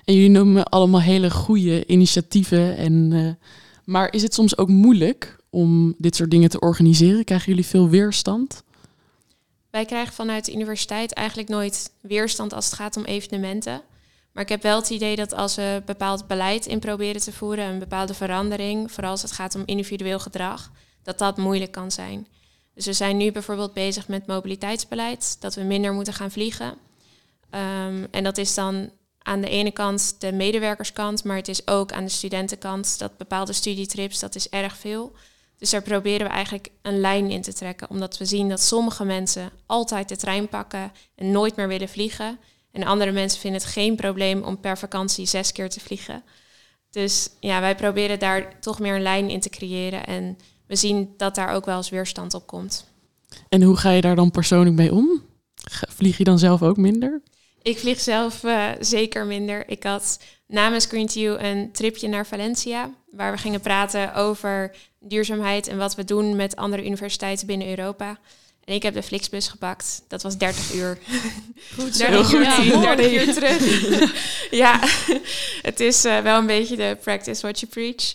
en 0.04 0.14
jullie 0.14 0.30
noemen 0.30 0.64
allemaal 0.64 1.00
hele 1.00 1.30
goede 1.30 1.86
initiatieven. 1.86 2.76
En, 2.76 3.10
uh, 3.12 3.30
maar 3.84 4.12
is 4.12 4.22
het 4.22 4.34
soms 4.34 4.58
ook 4.58 4.68
moeilijk 4.68 5.36
om 5.50 5.94
dit 5.98 6.16
soort 6.16 6.30
dingen 6.30 6.50
te 6.50 6.60
organiseren? 6.60 7.24
Krijgen 7.24 7.48
jullie 7.48 7.66
veel 7.66 7.88
weerstand? 7.88 8.62
Wij 9.70 9.84
krijgen 9.84 10.14
vanuit 10.14 10.44
de 10.44 10.52
universiteit 10.52 11.12
eigenlijk 11.12 11.48
nooit 11.48 11.92
weerstand 12.00 12.52
als 12.52 12.64
het 12.64 12.74
gaat 12.74 12.96
om 12.96 13.04
evenementen. 13.04 13.82
Maar 14.32 14.42
ik 14.42 14.48
heb 14.48 14.62
wel 14.62 14.76
het 14.76 14.90
idee 14.90 15.16
dat 15.16 15.32
als 15.32 15.54
we 15.54 15.82
bepaald 15.86 16.26
beleid 16.26 16.66
in 16.66 16.78
proberen 16.78 17.20
te 17.20 17.32
voeren, 17.32 17.64
een 17.64 17.78
bepaalde 17.78 18.14
verandering, 18.14 18.92
vooral 18.92 19.10
als 19.10 19.22
het 19.22 19.32
gaat 19.32 19.54
om 19.54 19.62
individueel 19.64 20.18
gedrag, 20.18 20.70
dat 21.02 21.18
dat 21.18 21.36
moeilijk 21.36 21.72
kan 21.72 21.90
zijn. 21.90 22.26
Dus 22.74 22.86
we 22.86 22.92
zijn 22.92 23.16
nu 23.16 23.32
bijvoorbeeld 23.32 23.72
bezig 23.72 24.08
met 24.08 24.26
mobiliteitsbeleid, 24.26 25.36
dat 25.40 25.54
we 25.54 25.62
minder 25.62 25.92
moeten 25.92 26.14
gaan 26.14 26.30
vliegen. 26.30 26.68
Um, 27.50 28.06
en 28.10 28.24
dat 28.24 28.38
is 28.38 28.54
dan 28.54 28.90
aan 29.18 29.40
de 29.40 29.48
ene 29.48 29.70
kant 29.70 30.14
de 30.18 30.32
medewerkerskant, 30.32 31.24
maar 31.24 31.36
het 31.36 31.48
is 31.48 31.66
ook 31.66 31.92
aan 31.92 32.04
de 32.04 32.10
studentenkant 32.10 32.98
dat 32.98 33.16
bepaalde 33.16 33.52
studietrips, 33.52 34.18
dat 34.18 34.34
is 34.34 34.48
erg 34.48 34.76
veel. 34.76 35.12
Dus 35.58 35.70
daar 35.70 35.82
proberen 35.82 36.26
we 36.26 36.32
eigenlijk 36.32 36.70
een 36.82 37.00
lijn 37.00 37.30
in 37.30 37.42
te 37.42 37.52
trekken, 37.52 37.90
omdat 37.90 38.18
we 38.18 38.24
zien 38.24 38.48
dat 38.48 38.60
sommige 38.60 39.04
mensen 39.04 39.50
altijd 39.66 40.08
de 40.08 40.16
trein 40.16 40.48
pakken 40.48 40.92
en 41.14 41.30
nooit 41.30 41.56
meer 41.56 41.68
willen 41.68 41.88
vliegen. 41.88 42.38
En 42.72 42.84
andere 42.84 43.12
mensen 43.12 43.40
vinden 43.40 43.60
het 43.60 43.70
geen 43.70 43.96
probleem 43.96 44.42
om 44.42 44.60
per 44.60 44.78
vakantie 44.78 45.26
zes 45.26 45.52
keer 45.52 45.70
te 45.70 45.80
vliegen. 45.80 46.22
Dus 46.90 47.30
ja, 47.40 47.60
wij 47.60 47.74
proberen 47.74 48.18
daar 48.18 48.60
toch 48.60 48.78
meer 48.78 48.94
een 48.94 49.02
lijn 49.02 49.30
in 49.30 49.40
te 49.40 49.50
creëren. 49.50 50.06
En 50.06 50.38
we 50.66 50.76
zien 50.76 51.14
dat 51.16 51.34
daar 51.34 51.54
ook 51.54 51.64
wel 51.64 51.76
eens 51.76 51.90
weerstand 51.90 52.34
op 52.34 52.46
komt. 52.46 52.86
En 53.48 53.62
hoe 53.62 53.76
ga 53.76 53.90
je 53.90 54.00
daar 54.00 54.16
dan 54.16 54.30
persoonlijk 54.30 54.76
mee 54.76 54.92
om? 54.92 55.22
Vlieg 55.88 56.18
je 56.18 56.24
dan 56.24 56.38
zelf 56.38 56.62
ook 56.62 56.76
minder? 56.76 57.22
Ik 57.62 57.78
vlieg 57.78 58.00
zelf 58.00 58.42
uh, 58.42 58.68
zeker 58.80 59.26
minder. 59.26 59.68
Ik 59.68 59.82
had 59.82 60.20
namens 60.46 60.86
Green 60.86 61.06
to 61.06 61.20
You 61.20 61.38
een 61.38 61.72
tripje 61.72 62.08
naar 62.08 62.26
Valencia, 62.26 62.90
waar 63.10 63.32
we 63.32 63.38
gingen 63.38 63.60
praten 63.60 64.14
over 64.14 64.76
duurzaamheid 64.98 65.66
en 65.66 65.78
wat 65.78 65.94
we 65.94 66.04
doen 66.04 66.36
met 66.36 66.56
andere 66.56 66.84
universiteiten 66.84 67.46
binnen 67.46 67.68
Europa. 67.68 68.18
En 68.70 68.76
ik 68.76 68.82
heb 68.82 68.94
de 68.94 69.02
Flixbus 69.02 69.48
gepakt. 69.48 70.02
Dat 70.08 70.22
was 70.22 70.38
30 70.38 70.74
uur. 70.74 70.98
Goed, 71.78 71.98
30 71.98 72.32
uur, 72.32 72.42
ja, 72.42 72.96
30 72.96 73.26
uur 73.26 73.34
terug. 73.34 73.62
ja, 74.64 74.80
het 75.62 75.80
is 75.80 76.04
uh, 76.04 76.20
wel 76.20 76.38
een 76.38 76.46
beetje 76.46 76.76
de 76.76 76.96
practice 77.02 77.40
what 77.40 77.60
you 77.60 77.72
preach. 77.72 78.14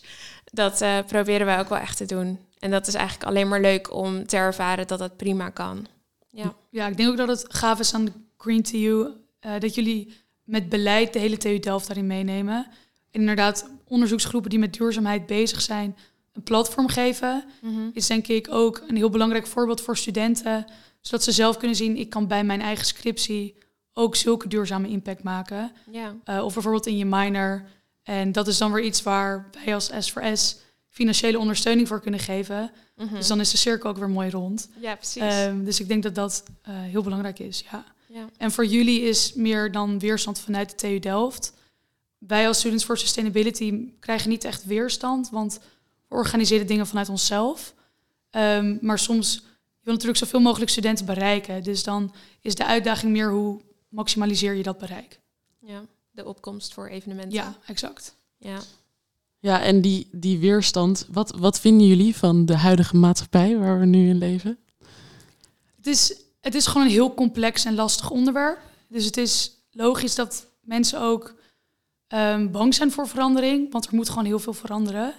Dat 0.51 0.81
uh, 0.81 0.97
proberen 1.07 1.45
wij 1.45 1.59
ook 1.59 1.69
wel 1.69 1.77
echt 1.77 1.97
te 1.97 2.05
doen. 2.05 2.39
En 2.59 2.71
dat 2.71 2.87
is 2.87 2.93
eigenlijk 2.93 3.29
alleen 3.29 3.47
maar 3.47 3.61
leuk 3.61 3.93
om 3.93 4.27
te 4.27 4.37
ervaren 4.37 4.87
dat 4.87 4.99
dat 4.99 5.17
prima 5.17 5.49
kan. 5.49 5.87
Ja, 6.29 6.55
ja 6.69 6.87
ik 6.87 6.97
denk 6.97 7.09
ook 7.09 7.17
dat 7.17 7.27
het 7.27 7.45
gaaf 7.47 7.79
is 7.79 7.93
aan 7.93 8.13
Green 8.37 8.63
to 8.63 8.77
You 8.77 9.09
uh, 9.45 9.51
dat 9.59 9.75
jullie 9.75 10.13
met 10.43 10.69
beleid 10.69 11.13
de 11.13 11.19
hele 11.19 11.37
TU 11.37 11.59
Delft 11.59 11.87
daarin 11.87 12.07
meenemen. 12.07 12.67
En 13.11 13.19
inderdaad, 13.19 13.69
onderzoeksgroepen 13.87 14.49
die 14.49 14.59
met 14.59 14.73
duurzaamheid 14.73 15.25
bezig 15.25 15.61
zijn, 15.61 15.97
een 16.35 16.43
platform 16.43 16.87
geven, 16.87 17.43
mm 17.61 17.89
is 17.93 18.07
denk 18.07 18.27
ik 18.27 18.47
ook 18.49 18.83
een 18.87 18.95
heel 18.95 19.09
belangrijk 19.09 19.47
voorbeeld 19.47 19.81
voor 19.81 19.97
studenten. 19.97 20.65
Zodat 21.01 21.23
ze 21.23 21.31
zelf 21.31 21.57
kunnen 21.57 21.77
zien, 21.77 21.97
ik 21.97 22.09
kan 22.09 22.27
bij 22.27 22.43
mijn 22.43 22.61
eigen 22.61 22.85
scriptie 22.85 23.55
ook 23.93 24.15
zulke 24.15 24.47
duurzame 24.47 24.87
impact 24.87 25.23
maken. 25.23 25.71
Ja. 25.91 26.15
Uh, 26.25 26.43
of 26.43 26.53
bijvoorbeeld 26.53 26.85
in 26.85 26.97
je 26.97 27.05
minor. 27.05 27.63
En 28.03 28.31
dat 28.31 28.47
is 28.47 28.57
dan 28.57 28.71
weer 28.71 28.83
iets 28.83 29.03
waar 29.03 29.49
wij 29.63 29.73
als 29.73 29.91
S4S 29.91 30.63
financiële 30.89 31.39
ondersteuning 31.39 31.87
voor 31.87 32.01
kunnen 32.01 32.19
geven. 32.19 32.71
-hmm. 32.95 33.09
Dus 33.13 33.27
dan 33.27 33.39
is 33.39 33.51
de 33.51 33.57
cirkel 33.57 33.89
ook 33.89 33.97
weer 33.97 34.09
mooi 34.09 34.29
rond. 34.29 34.69
Ja, 34.79 34.95
precies. 34.95 35.45
Um, 35.45 35.65
dus 35.65 35.79
ik 35.79 35.87
denk 35.87 36.03
dat 36.03 36.15
dat 36.15 36.43
uh, 36.69 36.75
heel 36.75 37.03
belangrijk 37.03 37.39
is, 37.39 37.63
ja. 37.71 37.85
Ja. 38.07 38.29
En 38.37 38.51
voor 38.51 38.65
jullie 38.65 39.01
is 39.01 39.33
meer 39.33 39.71
dan 39.71 39.99
weerstand 39.99 40.39
vanuit 40.39 40.69
de 40.69 40.75
TU 40.75 40.99
Delft. 40.99 41.53
Wij 42.17 42.47
als 42.47 42.57
Students 42.57 42.83
for 42.83 42.97
Sustainability 42.97 43.89
krijgen 43.99 44.29
niet 44.29 44.43
echt 44.43 44.65
weerstand, 44.65 45.29
want 45.29 45.59
organiseren 46.15 46.67
dingen 46.67 46.87
vanuit 46.87 47.09
onszelf. 47.09 47.73
Um, 48.31 48.77
maar 48.81 48.99
soms 48.99 49.33
je 49.33 49.91
wil 49.91 49.93
natuurlijk 49.93 50.19
zoveel 50.19 50.39
mogelijk 50.39 50.71
studenten 50.71 51.05
bereiken. 51.05 51.63
Dus 51.63 51.83
dan 51.83 52.13
is 52.41 52.55
de 52.55 52.65
uitdaging 52.65 53.11
meer 53.11 53.31
hoe 53.31 53.61
maximaliseer 53.89 54.53
je 54.53 54.63
dat 54.63 54.77
bereik. 54.77 55.19
Ja, 55.59 55.85
de 56.11 56.25
opkomst 56.25 56.73
voor 56.73 56.87
evenementen. 56.87 57.33
Ja, 57.37 57.57
exact. 57.65 58.15
Ja, 58.37 58.59
ja 59.39 59.61
en 59.61 59.81
die, 59.81 60.07
die 60.11 60.39
weerstand, 60.39 61.07
wat, 61.11 61.35
wat 61.37 61.59
vinden 61.59 61.87
jullie 61.87 62.15
van 62.15 62.45
de 62.45 62.57
huidige 62.57 62.95
maatschappij 62.95 63.57
waar 63.57 63.79
we 63.79 63.85
nu 63.85 64.09
in 64.09 64.17
leven? 64.17 64.57
Het 65.75 65.87
is 65.87 66.25
het 66.45 66.55
is 66.55 66.67
gewoon 66.67 66.87
een 66.87 66.93
heel 66.93 67.13
complex 67.13 67.65
en 67.65 67.75
lastig 67.75 68.09
onderwerp. 68.09 68.59
Dus 68.87 69.05
het 69.05 69.17
is 69.17 69.51
logisch 69.71 70.15
dat 70.15 70.47
mensen 70.61 71.01
ook 71.01 71.35
um, 72.07 72.51
bang 72.51 72.73
zijn 72.73 72.91
voor 72.91 73.07
verandering, 73.07 73.71
want 73.71 73.85
er 73.85 73.95
moet 73.95 74.09
gewoon 74.09 74.25
heel 74.25 74.39
veel 74.39 74.53
veranderen. 74.53 75.13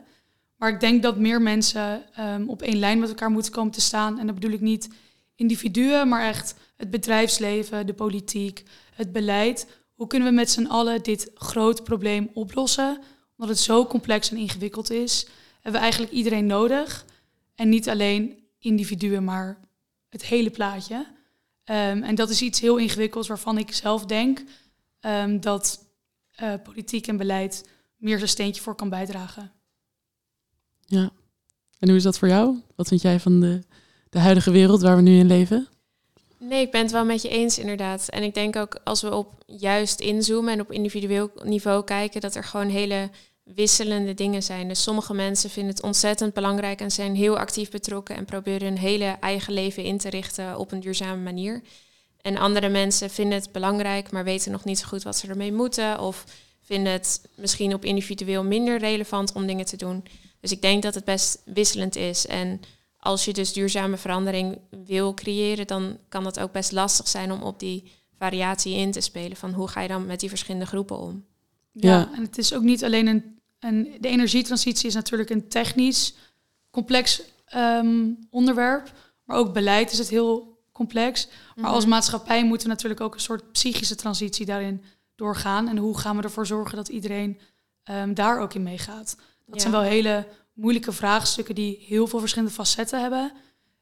Maar 0.57 0.73
ik 0.73 0.81
denk 0.81 1.03
dat 1.03 1.19
meer 1.19 1.43
mensen 1.43 2.05
um, 2.21 2.49
op 2.49 2.63
één 2.63 2.79
lijn 2.79 2.99
met 2.99 3.09
elkaar 3.09 3.31
moeten 3.31 3.53
komen 3.53 3.73
te 3.73 3.81
staan. 3.81 4.19
En 4.19 4.27
dat 4.27 4.35
bedoel 4.35 4.53
ik 4.53 4.61
niet 4.61 4.89
individuen, 5.35 6.09
maar 6.09 6.27
echt 6.27 6.55
het 6.77 6.91
bedrijfsleven, 6.91 7.87
de 7.87 7.95
politiek, 7.95 8.63
het 8.95 9.13
beleid. 9.13 9.67
Hoe 9.95 10.07
kunnen 10.07 10.29
we 10.29 10.35
met 10.35 10.51
z'n 10.51 10.67
allen 10.67 11.03
dit 11.03 11.31
groot 11.35 11.85
probleem 11.85 12.31
oplossen? 12.35 12.99
Omdat 13.37 13.57
het 13.57 13.65
zo 13.65 13.87
complex 13.87 14.31
en 14.31 14.37
ingewikkeld 14.37 14.91
is, 14.91 15.29
hebben 15.55 15.73
we 15.73 15.79
eigenlijk 15.79 16.13
iedereen 16.13 16.47
nodig. 16.47 17.05
En 17.55 17.69
niet 17.69 17.89
alleen 17.89 18.45
individuen, 18.59 19.25
maar 19.25 19.61
het 20.09 20.25
hele 20.25 20.51
plaatje. 20.51 20.97
Um, 20.97 22.03
en 22.03 22.15
dat 22.15 22.31
is 22.31 22.43
iets 22.43 22.61
heel 22.61 22.77
ingewikkelds 22.77 23.29
waarvan 23.29 23.59
ik 23.59 23.73
zelf 23.73 24.05
denk 24.05 24.43
um, 25.01 25.41
dat 25.41 25.85
uh, 26.43 26.55
politiek 26.63 27.07
en 27.07 27.17
beleid 27.17 27.69
meer 27.97 28.17
zijn 28.17 28.31
steentje 28.31 28.63
voor 28.63 28.75
kan 28.75 28.89
bijdragen. 28.89 29.53
Ja. 30.87 31.11
En 31.79 31.89
hoe 31.89 31.97
is 31.97 32.03
dat 32.03 32.19
voor 32.19 32.29
jou? 32.29 32.61
Wat 32.77 32.89
vind 32.89 33.03
jij 33.03 33.21
van 33.21 33.41
de, 33.41 33.63
de 34.11 34.19
huidige 34.19 34.51
wereld 34.51 34.83
waar 34.83 34.97
we 34.97 35.03
nu 35.03 35.19
in 35.19 35.27
leven? 35.27 35.69
Nee, 36.39 36.61
ik 36.61 36.71
ben 36.71 36.83
het 36.83 36.91
wel 36.91 37.05
met 37.05 37.23
je 37.23 37.29
eens 37.29 37.59
inderdaad. 37.59 38.09
En 38.09 38.23
ik 38.23 38.35
denk 38.35 38.57
ook 38.57 38.81
als 38.85 39.03
we 39.03 39.15
op 39.15 39.43
juist 39.47 40.01
inzoomen 40.01 40.53
en 40.53 40.61
op 40.61 40.73
individueel 40.73 41.31
niveau 41.43 41.85
kijken, 41.85 42.21
dat 42.21 42.35
er 42.35 42.45
gewoon 42.45 42.69
hele 42.69 43.11
wisselende 43.43 44.15
dingen 44.15 44.43
zijn. 44.43 44.69
Dus 44.69 44.83
sommige 44.83 45.15
mensen 45.15 45.51
vinden 45.51 45.75
het 45.75 45.83
ontzettend 45.83 46.35
belangrijk 46.35 46.81
en 46.81 46.91
zijn 46.91 47.17
heel 47.17 47.39
actief 47.39 47.71
betrokken 47.71 48.17
en 48.17 48.25
proberen 48.25 48.69
hun 48.69 48.79
hele 48.79 49.17
eigen 49.21 49.53
leven 49.53 49.85
in 49.85 49.99
te 49.99 50.11
richten 50.11 50.59
op 50.59 50.73
een 50.73 50.81
duurzame 50.81 51.23
manier. 51.23 51.63
En 52.21 52.37
andere 52.37 52.69
mensen 52.69 53.11
vinden 53.11 53.39
het 53.39 53.53
belangrijk, 53.53 54.11
maar 54.11 54.25
weten 54.25 54.53
nog 54.53 54.65
niet 54.65 54.79
zo 54.79 54.87
goed 54.87 55.03
wat 55.03 55.17
ze 55.17 55.29
ermee 55.29 55.53
moeten. 55.53 56.01
Of 56.01 56.25
vinden 56.61 56.93
het 56.93 57.21
misschien 57.35 57.75
op 57.75 57.85
individueel 57.85 58.45
minder 58.45 58.79
relevant 58.79 59.33
om 59.33 59.47
dingen 59.47 59.67
te 59.67 59.77
doen. 59.77 60.05
Dus 60.47 60.57
ik 60.57 60.63
denk 60.63 60.83
dat 60.83 60.95
het 60.95 61.05
best 61.05 61.43
wisselend 61.45 61.97
is. 61.97 62.27
En 62.27 62.61
als 62.99 63.25
je 63.25 63.33
dus 63.33 63.53
duurzame 63.53 63.97
verandering 63.97 64.59
wil 64.85 65.15
creëren, 65.15 65.67
dan 65.67 65.99
kan 66.09 66.27
het 66.27 66.41
ook 66.41 66.53
best 66.53 66.73
lastig 66.73 67.09
zijn 67.09 67.33
om 67.33 67.43
op 67.43 67.59
die 67.59 67.93
variatie 68.19 68.75
in 68.75 68.91
te 68.91 69.01
spelen. 69.01 69.37
Van 69.37 69.53
hoe 69.53 69.69
ga 69.69 69.81
je 69.81 69.89
dan 69.89 70.07
met 70.07 70.21
die 70.21 70.29
verschillende 70.29 70.67
groepen 70.67 70.99
om? 70.99 71.25
Ja, 71.73 71.91
ja, 71.91 72.11
en 72.15 72.23
het 72.23 72.39
is 72.39 72.55
ook 72.55 72.63
niet 72.63 72.85
alleen 72.85 73.07
een 73.07 73.39
en 73.59 73.89
de 74.01 74.09
energietransitie 74.09 74.87
is 74.87 74.95
natuurlijk 74.95 75.31
een 75.31 75.49
technisch 75.49 76.15
complex 76.71 77.23
ehm, 77.47 78.11
onderwerp. 78.31 78.93
Maar 79.25 79.37
ook 79.37 79.53
beleid 79.53 79.93
is 79.93 79.99
het 79.99 80.09
heel 80.09 80.59
complex. 80.73 81.29
Maar 81.55 81.71
als 81.71 81.85
mhm. 81.85 81.93
maatschappij 81.93 82.45
moeten 82.45 82.67
we 82.67 82.73
natuurlijk 82.73 83.01
ook 83.01 83.15
een 83.15 83.21
soort 83.21 83.53
psychische 83.53 83.95
transitie 83.95 84.47
daarin 84.47 84.83
doorgaan. 85.15 85.69
En 85.69 85.77
hoe 85.77 85.99
gaan 85.99 86.17
we 86.17 86.23
ervoor 86.23 86.47
zorgen 86.47 86.77
dat 86.77 86.89
iedereen 86.89 87.41
um, 87.91 88.15
daar 88.15 88.41
ook 88.41 88.55
in 88.55 88.63
meegaat? 88.63 89.17
Dat 89.47 89.61
zijn 89.61 89.73
wel 89.73 89.83
hele 89.83 90.27
moeilijke 90.53 90.93
vraagstukken 90.93 91.55
die 91.55 91.85
heel 91.87 92.07
veel 92.07 92.19
verschillende 92.19 92.55
facetten 92.55 93.01
hebben. 93.01 93.33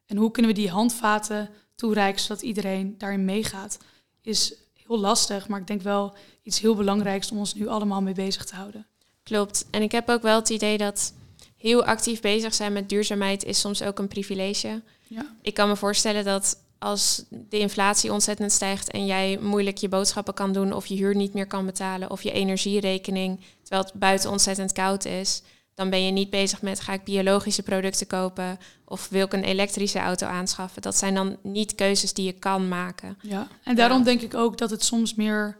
En 0.06 0.16
hoe 0.16 0.30
kunnen 0.30 0.54
we 0.54 0.60
die 0.60 0.70
handvaten 0.70 1.50
toereiken 1.74 2.20
zodat 2.20 2.42
iedereen 2.42 2.94
daarin 2.98 3.24
meegaat? 3.24 3.78
Is 4.22 4.54
heel 4.72 4.98
lastig, 4.98 5.48
maar 5.48 5.60
ik 5.60 5.66
denk 5.66 5.82
wel 5.82 6.16
iets 6.42 6.60
heel 6.60 6.74
belangrijks 6.74 7.30
om 7.30 7.38
ons 7.38 7.54
nu 7.54 7.66
allemaal 7.66 8.02
mee 8.02 8.14
bezig 8.14 8.44
te 8.44 8.54
houden. 8.54 8.86
Klopt. 9.22 9.66
En 9.70 9.82
ik 9.82 9.92
heb 9.92 10.08
ook 10.08 10.22
wel 10.22 10.38
het 10.38 10.48
idee 10.48 10.78
dat 10.78 11.12
heel 11.56 11.84
actief 11.84 12.20
bezig 12.20 12.54
zijn 12.54 12.72
met 12.72 12.88
duurzaamheid 12.88 13.44
is 13.44 13.60
soms 13.60 13.82
ook 13.82 13.98
een 13.98 14.08
privilege. 14.08 14.82
Ja. 15.08 15.36
Ik 15.42 15.54
kan 15.54 15.68
me 15.68 15.76
voorstellen 15.76 16.24
dat 16.24 16.62
als 16.78 17.24
de 17.30 17.58
inflatie 17.58 18.12
ontzettend 18.12 18.52
stijgt 18.52 18.90
en 18.90 19.06
jij 19.06 19.38
moeilijk 19.40 19.76
je 19.76 19.88
boodschappen 19.88 20.34
kan 20.34 20.52
doen 20.52 20.72
of 20.72 20.86
je 20.86 20.94
huur 20.94 21.14
niet 21.14 21.34
meer 21.34 21.46
kan 21.46 21.66
betalen 21.66 22.10
of 22.10 22.22
je 22.22 22.32
energierekening, 22.32 23.40
terwijl 23.64 23.84
het 23.84 23.92
buiten 23.94 24.30
ontzettend 24.30 24.72
koud 24.72 25.04
is, 25.04 25.42
dan 25.74 25.90
ben 25.90 26.04
je 26.04 26.12
niet 26.12 26.30
bezig 26.30 26.62
met 26.62 26.80
ga 26.80 26.92
ik 26.92 27.04
biologische 27.04 27.62
producten 27.62 28.06
kopen 28.06 28.58
of 28.84 29.08
wil 29.08 29.24
ik 29.24 29.32
een 29.32 29.44
elektrische 29.44 29.98
auto 29.98 30.26
aanschaffen. 30.26 30.82
Dat 30.82 30.96
zijn 30.96 31.14
dan 31.14 31.36
niet 31.42 31.74
keuzes 31.74 32.12
die 32.12 32.24
je 32.24 32.32
kan 32.32 32.68
maken. 32.68 33.18
Ja, 33.22 33.48
en 33.62 33.76
daarom 33.76 34.02
denk 34.02 34.20
ik 34.20 34.34
ook 34.34 34.58
dat 34.58 34.70
het 34.70 34.84
soms 34.84 35.14
meer 35.14 35.56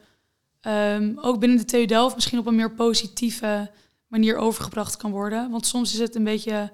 Um, 0.66 1.18
ook 1.20 1.38
binnen 1.38 1.58
de 1.58 1.64
TU 1.64 1.86
Delft 1.86 2.14
misschien 2.14 2.38
op 2.38 2.46
een 2.46 2.54
meer 2.54 2.70
positieve 2.70 3.70
manier 4.06 4.36
overgebracht 4.36 4.96
kan 4.96 5.10
worden. 5.10 5.50
Want 5.50 5.66
soms 5.66 5.92
is 5.92 5.98
het 5.98 6.14
een 6.14 6.24
beetje 6.24 6.72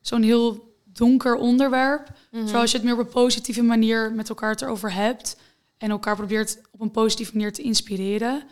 zo'n 0.00 0.22
heel 0.22 0.74
donker 0.84 1.36
onderwerp. 1.36 2.08
Terwijl 2.30 2.60
als 2.60 2.70
je 2.70 2.76
het 2.76 2.86
meer 2.86 2.94
op 2.94 3.00
een 3.00 3.12
positieve 3.12 3.62
manier 3.62 4.12
met 4.12 4.28
elkaar 4.28 4.50
het 4.50 4.62
erover 4.62 4.92
hebt 4.92 5.36
en 5.78 5.90
elkaar 5.90 6.16
probeert 6.16 6.58
op 6.70 6.80
een 6.80 6.90
positieve 6.90 7.32
manier 7.32 7.52
te 7.52 7.62
inspireren, 7.62 8.42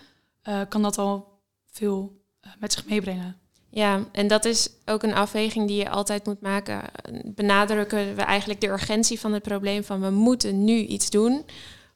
eh, 0.43 0.61
kan 0.69 0.83
dat 0.83 0.99
al 0.99 1.38
veel 1.79 2.17
eh, 2.41 2.51
met 2.61 2.73
zich 2.73 2.87
meebrengen. 2.87 3.37
Ja, 3.71 4.05
en 4.13 4.27
dat 4.29 4.45
is 4.45 4.69
ook 4.85 5.03
een 5.03 5.15
afweging 5.15 5.67
die 5.69 5.77
je 5.77 5.89
altijd 5.91 6.27
moet 6.27 6.41
maken. 6.41 6.81
Benadrukken 7.25 8.15
we 8.15 8.23
eigenlijk 8.23 8.61
de 8.61 8.69
urgentie 8.69 9.21
van 9.21 9.33
het 9.33 9.43
probleem 9.43 9.85
van 9.85 10.01
we 10.01 10.11
moeten 10.11 10.65
nu 10.65 10.73
iets 10.79 11.11
doen? 11.11 11.45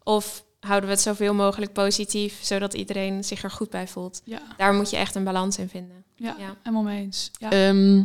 Of 0.03 0.45
houden 0.61 0.88
we 0.88 0.95
het 0.95 1.05
zoveel 1.05 1.35
mogelijk 1.35 1.73
positief, 1.73 2.38
zodat 2.42 2.75
iedereen 2.75 3.25
zich 3.25 3.42
er 3.42 3.51
goed 3.51 3.71
bij 3.71 3.88
voelt? 3.88 4.23
Ja, 4.25 4.42
Daar 4.57 4.75
moet 4.75 4.90
je 4.90 4.97
echt 4.97 5.14
een 5.14 5.25
balans 5.25 5.59
in 5.59 5.68
vinden. 5.68 6.05
ja, 6.16 6.37
Ja. 6.38 6.57
helemaal 6.62 6.83
mee 6.83 7.03
eens. 7.03 7.31
Ja. 7.38 7.51
Ehm, 7.51 8.03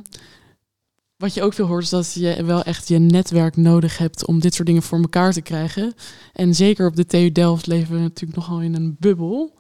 wat 1.18 1.34
je 1.34 1.42
ook 1.44 1.54
veel 1.54 1.66
hoort 1.66 1.84
is 1.84 1.90
dat 1.90 2.14
je 2.14 2.44
wel 2.44 2.64
echt 2.64 2.88
je 2.88 2.98
netwerk 3.00 3.56
nodig 3.56 3.98
hebt 3.98 4.26
om 4.26 4.40
dit 4.40 4.54
soort 4.54 4.68
dingen 4.68 4.82
voor 4.84 5.00
elkaar 5.00 5.34
te 5.34 5.42
krijgen. 5.42 5.94
En 6.34 6.56
zeker 6.56 6.88
op 6.88 6.96
de 6.96 7.06
TU 7.06 7.32
Delft 7.32 7.68
leven 7.68 7.96
we 7.96 8.02
natuurlijk 8.02 8.38
nogal 8.40 8.62
in 8.62 8.76
een 8.76 8.96
bubbel. 9.00 9.56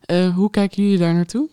Eh, 0.00 0.34
hoe 0.34 0.50
kijken 0.50 0.82
jullie 0.82 0.98
daar 0.98 1.14
naartoe? 1.14 1.48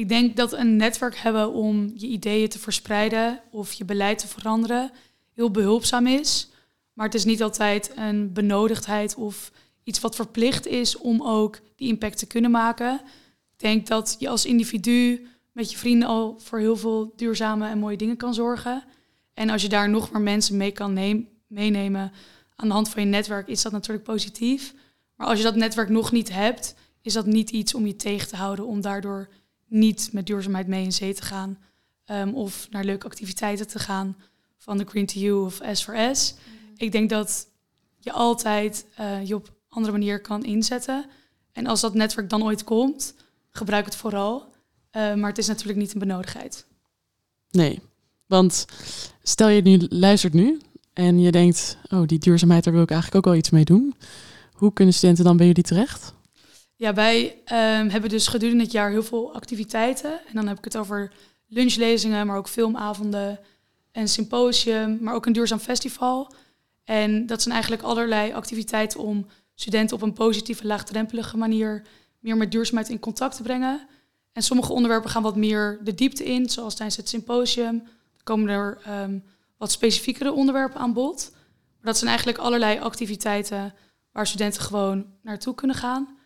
Ik 0.00 0.08
denk 0.08 0.36
dat 0.36 0.52
een 0.52 0.76
netwerk 0.76 1.16
hebben 1.16 1.52
om 1.52 1.90
je 1.94 2.06
ideeën 2.06 2.48
te 2.48 2.58
verspreiden 2.58 3.40
of 3.50 3.72
je 3.72 3.84
beleid 3.84 4.18
te 4.18 4.28
veranderen 4.28 4.90
heel 5.34 5.50
behulpzaam 5.50 6.06
is. 6.06 6.50
Maar 6.92 7.06
het 7.06 7.14
is 7.14 7.24
niet 7.24 7.42
altijd 7.42 7.92
een 7.96 8.32
benodigdheid 8.32 9.14
of 9.14 9.52
iets 9.84 10.00
wat 10.00 10.14
verplicht 10.14 10.66
is 10.66 10.96
om 10.96 11.22
ook 11.22 11.60
die 11.76 11.88
impact 11.88 12.18
te 12.18 12.26
kunnen 12.26 12.50
maken. 12.50 12.94
Ik 13.52 13.58
denk 13.58 13.86
dat 13.86 14.16
je 14.18 14.28
als 14.28 14.44
individu 14.44 15.26
met 15.52 15.70
je 15.70 15.78
vrienden 15.78 16.08
al 16.08 16.38
voor 16.38 16.58
heel 16.58 16.76
veel 16.76 17.12
duurzame 17.16 17.68
en 17.68 17.78
mooie 17.78 17.96
dingen 17.96 18.16
kan 18.16 18.34
zorgen. 18.34 18.84
En 19.34 19.50
als 19.50 19.62
je 19.62 19.68
daar 19.68 19.88
nog 19.88 20.12
meer 20.12 20.22
mensen 20.22 20.56
mee 20.56 20.72
kan 20.72 21.24
meenemen 21.46 22.12
aan 22.56 22.68
de 22.68 22.74
hand 22.74 22.88
van 22.88 23.02
je 23.02 23.08
netwerk, 23.08 23.48
is 23.48 23.62
dat 23.62 23.72
natuurlijk 23.72 24.04
positief. 24.04 24.74
Maar 25.16 25.26
als 25.26 25.38
je 25.38 25.44
dat 25.44 25.56
netwerk 25.56 25.88
nog 25.88 26.12
niet 26.12 26.32
hebt, 26.32 26.74
is 27.02 27.12
dat 27.12 27.26
niet 27.26 27.50
iets 27.50 27.74
om 27.74 27.86
je 27.86 27.96
tegen 27.96 28.28
te 28.28 28.36
houden 28.36 28.66
om 28.66 28.80
daardoor 28.80 29.28
niet 29.70 30.08
met 30.12 30.26
duurzaamheid 30.26 30.66
mee 30.66 30.84
in 30.84 30.92
zee 30.92 31.14
te 31.14 31.22
gaan. 31.22 31.58
ehm, 32.04 32.28
of 32.34 32.66
naar 32.70 32.84
leuke 32.84 33.06
activiteiten 33.06 33.66
te 33.66 33.78
gaan 33.78 34.16
van 34.58 34.78
de 34.78 34.84
Green 34.84 35.06
to 35.06 35.20
You 35.20 35.44
of 35.44 35.60
S4S. 35.62 36.34
Ik 36.76 36.92
denk 36.92 37.10
dat 37.10 37.48
je 37.98 38.12
altijd 38.12 38.86
eh, 38.94 39.26
je 39.26 39.34
op 39.34 39.54
andere 39.68 39.92
manier 39.92 40.20
kan 40.20 40.44
inzetten. 40.44 41.04
En 41.52 41.66
als 41.66 41.80
dat 41.80 41.94
netwerk 41.94 42.30
dan 42.30 42.42
ooit 42.42 42.64
komt, 42.64 43.14
gebruik 43.50 43.84
het 43.84 43.96
vooral. 43.96 44.52
Eh, 44.90 45.14
maar 45.14 45.28
het 45.28 45.38
is 45.38 45.46
natuurlijk 45.46 45.78
niet 45.78 45.92
een 45.92 45.98
benodigdheid. 45.98 46.66
Nee, 47.50 47.80
want 48.26 48.64
stel 49.22 49.48
je 49.48 49.62
nu 49.62 49.86
luistert 49.88 50.32
nu 50.32 50.60
en 50.92 51.20
je 51.20 51.30
denkt, 51.30 51.76
oh 51.88 52.06
die 52.06 52.18
duurzaamheid, 52.18 52.64
daar 52.64 52.72
wil 52.72 52.82
ik 52.82 52.90
eigenlijk 52.90 53.26
ook 53.26 53.32
wel 53.32 53.40
iets 53.40 53.50
mee 53.50 53.64
doen. 53.64 53.94
Hoe 54.52 54.72
kunnen 54.72 54.94
studenten 54.94 55.24
dan 55.24 55.36
bij 55.36 55.46
jullie 55.46 55.62
terecht? 55.62 56.12
Ja, 56.80 56.94
wij 56.94 57.42
ehm, 57.44 57.88
hebben 57.88 58.10
dus 58.10 58.26
gedurende 58.26 58.62
het 58.62 58.72
jaar 58.72 58.90
heel 58.90 59.02
veel 59.02 59.34
activiteiten. 59.34 60.12
En 60.26 60.34
dan 60.34 60.46
heb 60.46 60.58
ik 60.58 60.64
het 60.64 60.76
over 60.76 61.12
lunchlezingen, 61.46 62.26
maar 62.26 62.36
ook 62.36 62.48
filmavonden, 62.48 63.40
een 63.92 64.08
symposium, 64.08 64.98
maar 65.00 65.14
ook 65.14 65.26
een 65.26 65.32
duurzaam 65.32 65.58
festival. 65.58 66.32
En 66.84 67.26
dat 67.26 67.42
zijn 67.42 67.54
eigenlijk 67.54 67.84
allerlei 67.84 68.32
activiteiten 68.32 69.00
om 69.00 69.26
studenten 69.54 69.96
op 69.96 70.02
een 70.02 70.12
positieve, 70.12 70.66
laagdrempelige 70.66 71.36
manier 71.36 71.82
meer 72.18 72.36
met 72.36 72.50
duurzaamheid 72.52 72.88
in 72.88 72.98
contact 72.98 73.36
te 73.36 73.42
brengen. 73.42 73.86
En 74.32 74.42
sommige 74.42 74.72
onderwerpen 74.72 75.10
gaan 75.10 75.22
wat 75.22 75.36
meer 75.36 75.78
de 75.84 75.94
diepte 75.94 76.24
in, 76.24 76.50
zoals 76.50 76.74
tijdens 76.74 76.96
het 76.96 77.08
symposium. 77.08 77.78
Dan 78.12 78.24
komen 78.24 78.48
er 78.48 78.78
ehm, 78.84 79.18
wat 79.56 79.70
specifiekere 79.70 80.32
onderwerpen 80.32 80.80
aan 80.80 80.92
bod. 80.92 81.30
Maar 81.76 81.86
dat 81.92 81.96
zijn 81.96 82.10
eigenlijk 82.10 82.38
allerlei 82.38 82.78
activiteiten 82.78 83.74
waar 84.12 84.26
studenten 84.26 84.62
gewoon 84.62 85.06
naartoe 85.22 85.54
kunnen 85.54 85.76
gaan. 85.76 86.18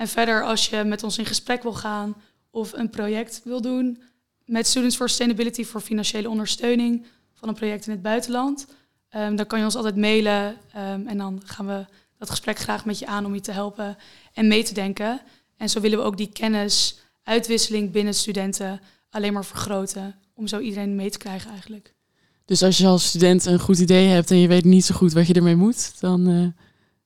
En 0.00 0.08
verder, 0.08 0.44
als 0.44 0.68
je 0.68 0.84
met 0.84 1.02
ons 1.02 1.18
in 1.18 1.26
gesprek 1.26 1.62
wil 1.62 1.74
gaan 1.74 2.16
of 2.50 2.72
een 2.72 2.90
project 2.90 3.40
wil 3.44 3.60
doen 3.60 4.02
met 4.44 4.66
Students 4.66 4.96
for 4.96 5.08
Sustainability 5.08 5.64
voor 5.64 5.80
financiële 5.80 6.28
ondersteuning 6.28 7.06
van 7.34 7.48
een 7.48 7.54
project 7.54 7.86
in 7.86 7.92
het 7.92 8.02
buitenland, 8.02 8.66
ehm, 9.08 9.36
dan 9.36 9.46
kan 9.46 9.58
je 9.58 9.64
ons 9.64 9.74
altijd 9.74 9.96
mailen 9.96 10.56
ehm, 10.72 11.06
en 11.06 11.18
dan 11.18 11.42
gaan 11.44 11.66
we 11.66 11.84
dat 12.18 12.30
gesprek 12.30 12.58
graag 12.58 12.84
met 12.84 12.98
je 12.98 13.06
aan 13.06 13.26
om 13.26 13.34
je 13.34 13.40
te 13.40 13.52
helpen 13.52 13.96
en 14.32 14.48
mee 14.48 14.62
te 14.62 14.74
denken. 14.74 15.20
En 15.56 15.68
zo 15.68 15.80
willen 15.80 15.98
we 15.98 16.04
ook 16.04 16.16
die 16.16 16.32
kennisuitwisseling 16.32 17.90
binnen 17.90 18.14
studenten 18.14 18.80
alleen 19.10 19.32
maar 19.32 19.44
vergroten, 19.44 20.14
om 20.34 20.46
zo 20.46 20.58
iedereen 20.58 20.96
mee 20.96 21.10
te 21.10 21.18
krijgen 21.18 21.50
eigenlijk. 21.50 21.94
Dus 22.44 22.62
als 22.62 22.78
je 22.78 22.86
als 22.86 23.04
student 23.06 23.44
een 23.44 23.60
goed 23.60 23.78
idee 23.78 24.06
hebt 24.08 24.30
en 24.30 24.36
je 24.36 24.48
weet 24.48 24.64
niet 24.64 24.84
zo 24.84 24.94
goed 24.94 25.12
wat 25.12 25.26
je 25.26 25.34
ermee 25.34 25.56
moet, 25.56 26.00
dan 26.00 26.20
eh 26.20 26.32
Kan 26.32 26.44
je 26.44 26.52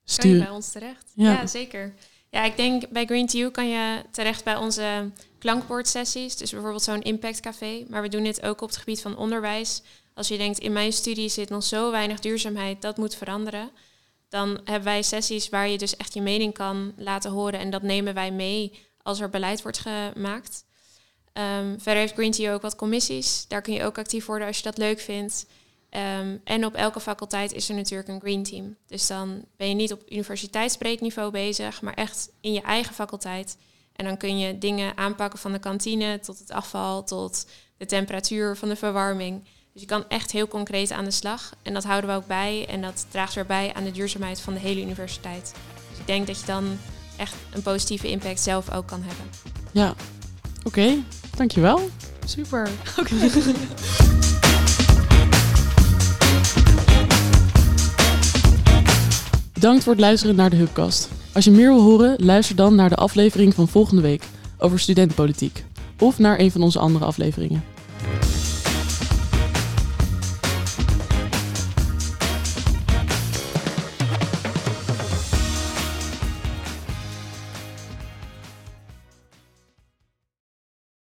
stuur. 0.05 0.39
bij 0.39 0.51
ons 0.51 0.73
terecht? 0.73 1.13
Ja. 1.15 1.33
Ja. 1.33 1.47
zeker. 1.47 1.95
Ja, 2.35 2.44
ik 2.44 2.57
denk 2.57 2.88
bij 2.88 3.05
Green 3.05 3.27
to 3.27 3.38
You 3.38 3.51
kan 3.51 3.68
je 3.68 4.03
terecht 4.11 4.44
bij 4.44 4.57
onze 4.57 5.11
klankbordsessies. 5.38 6.37
Dus 6.37 6.51
bijvoorbeeld 6.51 6.83
zo'n 6.83 7.03
impactcafé. 7.03 7.85
Maar 7.88 8.03
we 8.03 8.09
doen 8.09 8.25
dit 8.25 8.42
ook 8.42 8.61
op 8.61 8.68
het 8.68 8.77
gebied 8.77 9.01
van 9.01 9.16
onderwijs. 9.16 9.83
Als 10.14 10.29
je 10.29 10.37
denkt, 10.37 10.59
in 10.59 10.73
mijn 10.73 10.92
studie 10.92 11.29
zit 11.29 11.49
nog 11.49 11.62
zo 11.64 11.90
weinig 11.90 12.20
duurzaamheid, 12.20 12.83
dat 12.83 12.97
moet 12.97 13.14
veranderen. 13.14 13.70
Dan 14.29 14.61
hebben 14.64 14.85
wij 14.85 15.03
sessies 15.03 15.49
waar 15.49 15.68
je 15.68 15.79
dus 15.79 15.97
echt 15.97 16.14
je 16.14 16.20
mening 16.20 16.55
kan 16.55 16.92
laten 16.97 17.31
horen. 17.31 17.61
En 17.61 17.70
dat 17.70 17.83
nemen 17.83 18.14
wij 18.14 18.31
mee 18.31 18.73
als 19.03 19.20
er 19.20 19.31
beleid 19.31 19.62
wordt 19.62 19.79
gemaakt. 19.79 20.64
Ehm, 21.33 21.79
verder 21.79 22.01
heeft 22.01 22.14
Green 22.14 22.33
to 22.33 22.53
ook 22.53 22.62
wat 22.62 22.77
commissies. 22.77 23.44
Daar 23.49 23.62
kun 23.62 23.75
je 23.75 23.85
ook 23.85 23.99
actief 23.99 24.27
worden 24.27 24.47
als 24.47 24.57
je 24.57 24.62
dat 24.62 24.79
leuk 24.79 25.01
vindt. 25.01 25.47
Ehm, 25.95 26.37
en 26.45 26.65
op 26.65 26.75
elke 26.75 27.01
faculteit 27.01 27.53
is 27.53 27.69
er 27.69 27.75
natuurlijk 27.75 28.09
een 28.09 28.21
green 28.21 28.43
team. 28.43 28.77
Dus 28.87 29.07
dan 29.07 29.45
ben 29.57 29.69
je 29.69 29.75
niet 29.75 29.93
op 29.93 30.03
universiteitsbreed 30.09 31.01
niveau 31.01 31.31
bezig, 31.31 31.83
maar 31.83 31.95
echt 31.95 32.31
in 32.41 32.53
je 32.53 32.63
eigen 32.63 32.95
faculteit. 32.95 33.57
En 33.97 34.05
dan 34.05 34.17
kun 34.17 34.39
je 34.39 34.59
dingen 34.59 34.97
aanpakken 34.97 35.39
van 35.39 35.53
de 35.53 35.59
kantine 35.59 36.21
tot 36.21 36.39
het 36.39 36.51
afval, 36.51 37.05
tot 37.05 37.47
de 37.77 37.87
temperatuur 37.87 38.57
van 38.57 38.69
de 38.69 38.77
verwarming. 38.77 39.45
Dus 39.73 39.83
je 39.83 39.89
kan 39.89 40.09
echt 40.09 40.33
heel 40.33 40.49
concreet 40.49 40.91
aan 40.91 41.05
de 41.05 41.11
slag. 41.11 41.55
En 41.63 41.75
dat 41.75 41.85
houden 41.85 42.11
we 42.11 42.17
ook 42.17 42.27
bij. 42.27 42.67
En 42.69 42.83
dat 42.83 43.07
draagt 43.11 43.35
weer 43.35 43.47
bij 43.47 43.75
aan 43.75 43.85
de 43.85 43.91
duurzaamheid 43.91 44.41
van 44.41 44.55
de 44.55 44.61
hele 44.61 44.81
universiteit. 44.81 45.55
Dus 45.91 45.99
ik 45.99 46.07
denk 46.07 46.27
dat 46.27 46.41
je 46.41 46.47
dan 46.47 46.79
echt 47.17 47.35
een 47.53 47.63
positieve 47.63 48.11
impact 48.11 48.41
zelf 48.41 48.73
ook 48.73 48.87
kan 48.87 49.03
hebben. 49.03 49.27
Ja, 49.73 49.95
oké, 50.65 50.95
dankjewel. 51.37 51.91
Super. 52.25 52.71
Bedankt 59.64 59.85
voor 59.85 59.94
het 59.94 60.03
luisteren 60.03 60.37
naar 60.37 60.50
de 60.50 60.57
Hubcast. 60.57 61.09
Als 61.33 61.44
je 61.44 61.50
meer 61.50 61.68
wil 61.68 61.81
horen, 61.81 62.14
luister 62.24 62.57
dan 62.57 62.74
naar 62.74 62.88
de 62.88 62.94
aflevering 62.94 63.55
van 63.55 63.68
volgende 63.68 64.03
week 64.03 64.22
over 64.59 64.79
studentenpolitiek. 64.79 65.64
Of 65.98 66.18
naar 66.18 66.38
een 66.38 66.50
van 66.50 66.62
onze 66.62 66.79
andere 66.79 67.05
afleveringen. 67.05 67.74